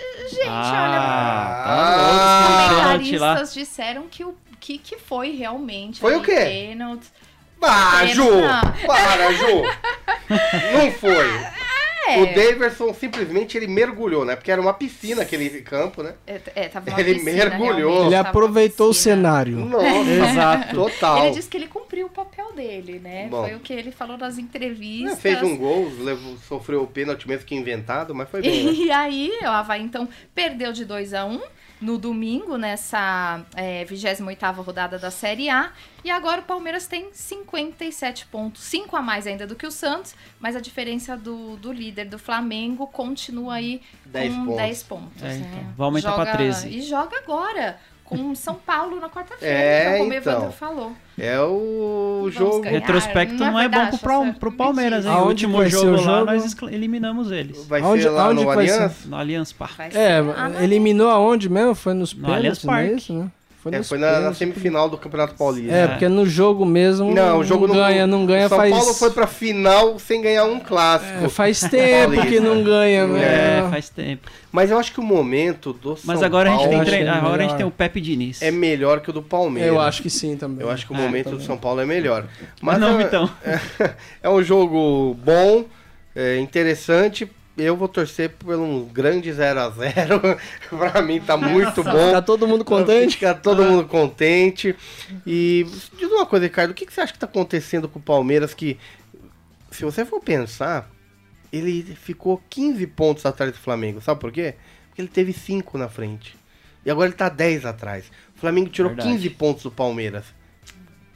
[0.02, 3.28] Ah, Gente, Ah, Ah, tá pênalti lá.
[3.28, 6.00] comentaristas disseram que, o, que, que foi realmente.
[6.00, 6.34] Foi o quê?
[6.34, 7.06] pênalti.
[7.62, 8.24] Ah, Ju!
[8.24, 8.72] Não.
[8.86, 9.62] Para, Ju!
[10.74, 11.40] Não foi.
[12.08, 12.20] É.
[12.22, 14.34] O Daverson simplesmente ele mergulhou, né?
[14.36, 16.14] Porque era uma piscina aquele campo, né?
[16.26, 17.74] É, é, tava uma Ele piscina, mergulhou.
[17.76, 19.56] realmente, Ele tava aproveitou o cenário.
[19.56, 20.74] Nossa, Exato.
[20.74, 21.18] total.
[21.26, 23.28] Ele disse que ele cumpriu o papel dele, né?
[23.30, 23.42] Bom.
[23.44, 25.20] Foi o que ele falou nas É, entrevistas.
[25.20, 28.64] fez um gol, levou, sofreu o pênalti mesmo que inventado, mas foi bem.
[28.64, 28.72] Né?
[28.82, 31.40] E aí, o Havaí, então, perdeu de 2 a 1
[31.82, 35.72] no domingo, nessa é, 28ª rodada da Série A.
[36.04, 40.14] E agora o Palmeiras tem 57 pontos, 5 a mais ainda do que o Santos,
[40.40, 44.56] mas a diferença do, do líder do Flamengo continua aí 10 com pontos.
[44.56, 45.22] 10 pontos.
[45.22, 45.46] É, né?
[45.50, 46.68] então, vai aumentar Joga- 13.
[46.68, 47.78] E joga agora,
[48.16, 50.32] com São Paulo na quarta-feira, É, então, como o então.
[50.34, 50.92] Evandro falou.
[51.18, 52.60] É o Vamos jogo.
[52.60, 52.78] ganhar.
[52.80, 55.12] Retrospecto não é não é, bom pro, pro Palmeiras, hein?
[55.12, 56.24] O último jogo o lá jogo?
[56.26, 57.66] nós eliminamos eles.
[57.66, 58.72] Vai Aonde- ser lá aonde no vai ser?
[58.74, 59.04] Allianz?
[59.06, 59.96] No Allianz Parque.
[59.96, 60.18] É,
[60.62, 61.74] eliminou aonde mesmo?
[61.74, 63.12] Foi nos No Allianz pênaltis, não é Parque.
[63.12, 63.30] né?
[63.62, 65.72] Foi, É, foi na, na semifinal do Campeonato Paulista.
[65.72, 68.70] É, porque no jogo mesmo Não, o jogo não ganha, não ganha São faz...
[68.72, 71.24] Paulo foi pra final sem ganhar um clássico.
[71.24, 73.60] É, faz tempo que não ganha, né?
[73.60, 74.28] É, faz tempo.
[74.50, 77.08] Mas eu acho que o momento do Mas São agora a gente Paulo tem é
[77.08, 77.56] agora a gente melhor.
[77.56, 78.42] tem o Pepe Diniz.
[78.42, 79.72] é melhor que o do Palmeiras.
[79.72, 80.60] Eu acho que sim também.
[80.66, 81.46] Eu acho que o É, momento do também.
[81.46, 82.24] São Paulo é melhor.
[82.60, 83.30] Mas não, é, então.
[84.22, 85.66] é um jogo bom,
[86.16, 87.30] é interessante.
[87.56, 90.38] Eu vou torcer por um grande 0x0.
[90.70, 92.12] pra mim tá muito bom.
[92.12, 93.14] Tá todo mundo contente?
[93.14, 94.74] Fica todo mundo contente.
[95.26, 95.66] E
[95.98, 98.54] diz uma coisa, Ricardo, o que, que você acha que tá acontecendo com o Palmeiras
[98.54, 98.78] que,
[99.70, 100.90] se você for pensar,
[101.52, 104.00] ele ficou 15 pontos atrás do Flamengo.
[104.00, 104.54] Sabe por quê?
[104.88, 106.34] Porque ele teve 5 na frente.
[106.84, 108.10] E agora ele tá 10 atrás.
[108.34, 109.10] O Flamengo tirou Verdade.
[109.12, 110.24] 15 pontos do Palmeiras.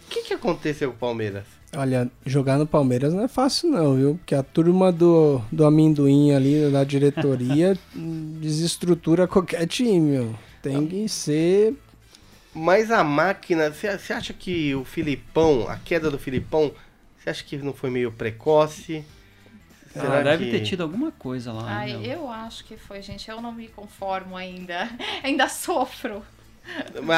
[0.04, 1.44] O que, que aconteceu com o Palmeiras?
[1.74, 4.14] Olha, jogar no Palmeiras não é fácil não, viu?
[4.16, 10.34] Porque a turma do, do amendoim ali, da diretoria, desestrutura qualquer time, meu.
[10.62, 11.74] Tem que ser...
[12.54, 16.72] Mas a máquina, você acha que o Filipão, a queda do Filipão,
[17.18, 19.04] você acha que não foi meio precoce?
[19.94, 21.64] Ah, deve ter tido alguma coisa lá.
[21.66, 22.02] Ai, meu.
[22.02, 23.30] eu acho que foi, gente.
[23.30, 24.88] Eu não me conformo ainda.
[25.22, 26.22] ainda sofro.
[27.08, 27.12] A,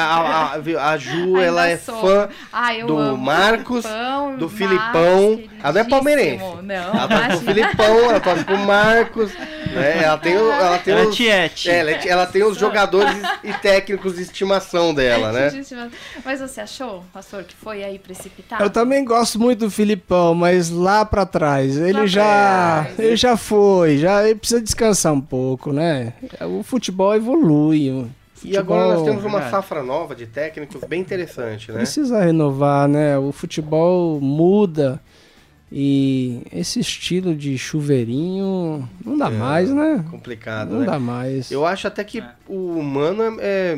[0.55, 1.99] a, a Ju, Ainda ela é sou.
[2.01, 5.43] fã Ah, eu do amo Marcos, Filipão, do Marcos, Filipão.
[5.61, 6.43] Ela não é palmeirense.
[6.63, 7.53] Não, Ela torce pro imagina.
[7.53, 10.03] Filipão, ela torce pro Marcos, né?
[10.03, 13.15] Ela tem, o- ela tem Ela é os, é, ela, é- ela tem os jogadores
[13.43, 15.51] e técnicos de estimação dela, né?
[16.23, 18.63] Mas você achou, pastor, que foi aí precipitado?
[18.63, 22.99] Eu também gosto muito do Filipão, mas lá pra trás, ele pra já, trás.
[22.99, 26.13] ele já foi, já ele precisa descansar um pouco, né?
[26.41, 28.05] O futebol evolui.
[28.43, 31.77] O E agora nós futebol temos uma safra nova de técnicos bem interessante, né?
[31.77, 33.17] Precisa renovar, né?
[33.17, 35.01] O futebol muda
[35.71, 40.03] E esse estilo de chuveirinho não dá mais, né?
[40.09, 40.85] Complicado, Não né?
[40.87, 41.51] dá mais.
[41.51, 43.75] Eu acho até que o humano é,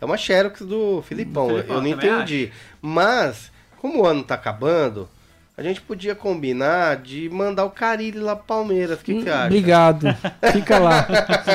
[0.00, 1.48] é uma Xerox do Filipão.
[1.48, 2.50] Filipão, eu não entendi.
[2.80, 5.08] Mas, como o ano tá acabando,
[5.56, 9.00] a gente podia combinar de mandar o Carilli lá pro Palmeiras.
[9.00, 9.46] O que, que você acha?
[9.46, 10.06] Obrigado.
[10.52, 11.06] Fica lá.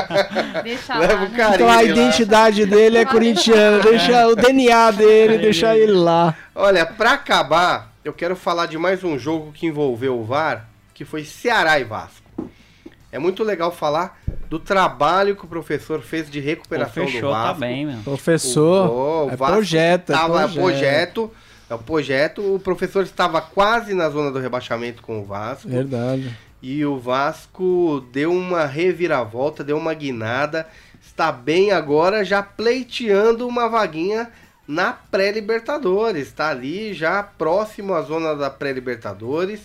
[0.64, 1.34] Deixa Leva lá, o né?
[1.38, 1.84] Carilli Então a lá.
[1.84, 3.80] identidade dele é corintiana.
[3.84, 6.36] Deixa o DNA dele, deixa ele lá.
[6.54, 11.04] Olha, pra acabar, eu quero falar de mais um jogo que envolveu o VAR, que
[11.04, 12.22] foi Ceará e Vasco.
[13.12, 14.20] É muito legal falar
[14.50, 17.48] do trabalho que o professor fez de Pô, recuperação do fechou, Vasco.
[17.48, 17.98] tá bem, meu.
[18.04, 20.62] Professor, O- o é Vasco projeto, é Tava projeto.
[20.62, 21.32] projeto.
[21.70, 22.56] É o projeto.
[22.56, 25.68] O professor estava quase na zona do rebaixamento com o Vasco.
[25.68, 26.36] Verdade.
[26.62, 30.68] E o Vasco deu uma reviravolta, deu uma guinada.
[31.02, 34.32] Está bem agora, já pleiteando uma vaguinha
[34.68, 36.28] na pré-Libertadores.
[36.28, 39.62] Está ali já próximo à zona da pré-Libertadores.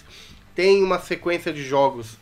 [0.55, 2.17] Tem uma sequência de jogos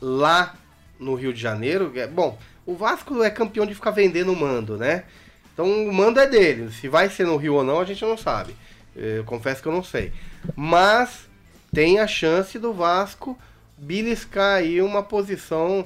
[0.00, 0.54] lá
[0.98, 1.90] no Rio de Janeiro.
[1.94, 5.04] É, Bom, o Vasco é campeão de ficar vendendo mando, né?
[5.52, 6.70] Então o mando é dele.
[6.72, 8.54] Se vai ser no Rio ou não, a gente não sabe.
[8.94, 10.12] Eu confesso que eu não sei.
[10.56, 11.28] Mas
[11.72, 13.38] tem a chance do Vasco
[13.78, 15.84] beliscar aí uma posição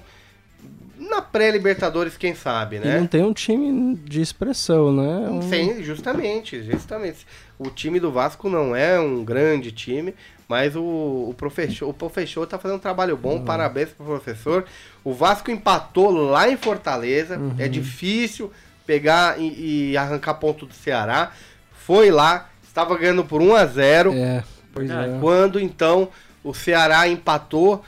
[0.98, 2.98] na pré-Libertadores, quem sabe, E né?
[3.00, 5.28] não tem um time de expressão, né?
[5.28, 7.26] Um- Sim, justamente, justamente.
[7.58, 10.14] O time do Vasco não é um grande time,
[10.48, 14.64] mas o, o professor, o professor tá fazendo um trabalho bom, parabéns pro professor.
[15.04, 18.50] O Vasco empatou lá em Fortaleza, é difícil
[18.86, 21.32] pegar e, e arrancar ponto do Ceará.
[21.72, 25.18] Foi lá, estava ganhando por 1 a 0 É, pois é.
[25.18, 26.10] quando então
[26.44, 27.82] o Ceará empatou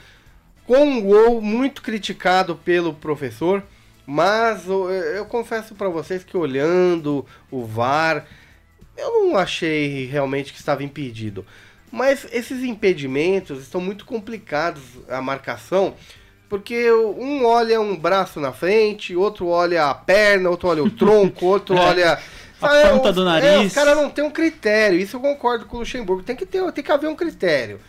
[0.65, 3.63] com um gol muito criticado pelo professor,
[4.05, 8.25] mas eu, eu confesso para vocês que olhando o VAR,
[8.97, 11.45] eu não achei realmente que estava impedido.
[11.91, 15.93] Mas esses impedimentos estão muito complicados a marcação,
[16.47, 21.45] porque um olha um braço na frente, outro olha a perna, outro olha o tronco,
[21.47, 22.19] outro olha
[22.61, 23.67] A Sabe, ponta os- do É, nariz.
[23.67, 24.99] os caras não tem um critério.
[24.99, 26.23] Isso eu concordo com o Luxemburgo.
[26.23, 27.79] Tem que ter, tem que haver um critério.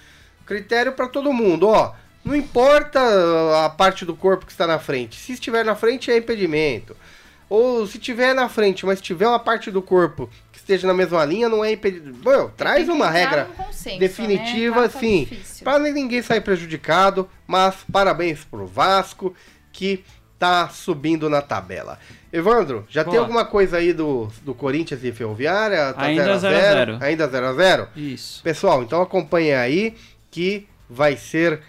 [0.47, 1.93] Critério para todo mundo, ó.
[2.25, 3.01] Não importa
[3.64, 5.18] a parte do corpo que está na frente.
[5.18, 6.97] Se estiver na frente é impedimento.
[7.49, 11.25] Ou se estiver na frente, mas tiver uma parte do corpo que esteja na mesma
[11.25, 12.18] linha, não é impedimento.
[12.23, 14.89] Bom, traz uma regra num consenso, definitiva, né?
[14.89, 15.29] Tá sim,
[15.64, 19.35] para ninguém sair prejudicado, mas parabéns pro Vasco
[19.73, 20.05] que
[20.39, 21.99] tá subindo na tabela.
[22.33, 23.22] Evandro, já tem Boa.
[23.24, 25.93] alguma coisa aí do, do Corinthians e Ferroviária?
[25.93, 26.55] Tá Ainda 0 a 0?
[26.55, 26.99] 0 a 0.
[27.05, 27.89] Ainda 0 a 0?
[27.97, 28.43] Isso.
[28.43, 29.97] Pessoal, então acompanhe aí
[30.31, 31.61] que vai ser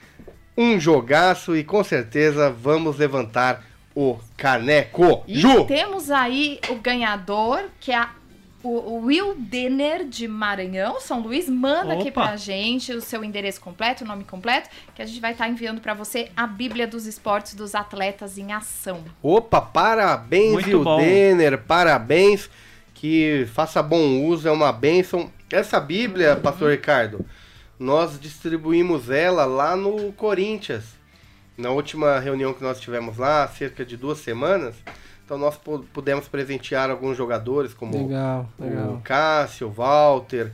[0.55, 3.63] um jogaço e com certeza vamos levantar
[3.95, 5.23] o caneco.
[5.27, 5.65] E Ju!
[5.65, 8.09] temos aí o ganhador, que é a-
[8.63, 11.47] o, Will Denner de Maranhão, São Luís.
[11.49, 12.27] Manda aqui Opa.
[12.27, 15.81] pra gente o seu endereço completo, o nome completo, que a gente vai estar enviando
[15.81, 19.03] pra você a Bíblia dos Esportes dos Atletas em Ação.
[19.21, 20.97] Opa, parabéns, Muito Will bom.
[20.99, 22.49] Denner, parabéns.
[22.93, 25.31] Que faça bom uso, é uma bênção.
[25.51, 26.41] Essa Bíblia, Uhum.
[26.41, 27.25] Pastor Ricardo,
[27.79, 30.83] nós distribuímos ela lá no Corinthians.
[31.57, 34.75] Na última reunião que nós tivemos lá, há cerca de duas semanas.
[35.31, 39.01] Então nós pu- pudemos presentear alguns jogadores, como Legal, o legal.
[39.01, 40.51] Cássio, o Walter,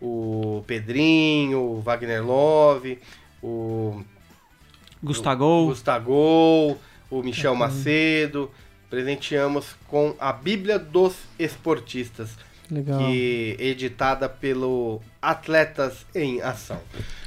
[0.00, 3.00] o Pedrinho, o Wagner Love,
[3.42, 4.00] o
[5.02, 5.66] Gustavo.
[5.66, 6.78] Gustavo,
[7.10, 8.48] o Michel Macedo.
[8.88, 12.30] Presenteamos com a Bíblia dos Esportistas,
[12.70, 12.98] Legal.
[13.00, 16.78] que é editada pelo Atletas em Ação.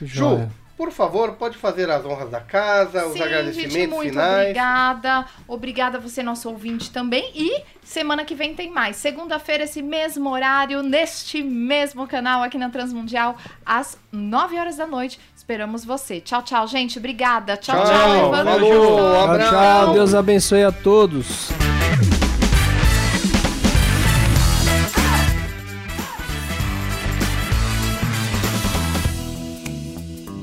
[0.02, 0.50] Ju.
[0.76, 4.42] Por favor, pode fazer as honras da casa, os Sim, agradecimentos gente, muito finais.
[4.42, 5.26] obrigada.
[5.48, 7.32] Obrigada a você, nosso ouvinte também.
[7.36, 8.96] E semana que vem tem mais.
[8.96, 15.20] Segunda-feira, esse mesmo horário, neste mesmo canal aqui na Transmundial, às 9 horas da noite.
[15.36, 16.20] Esperamos você.
[16.22, 16.98] Tchau, tchau, gente.
[16.98, 17.58] Obrigada.
[17.58, 18.54] Tchau, tchau, Tchau, Evandro.
[18.54, 19.52] falou, Tchau, abraço.
[19.52, 19.94] tchau.
[19.94, 21.50] Deus abençoe a todos.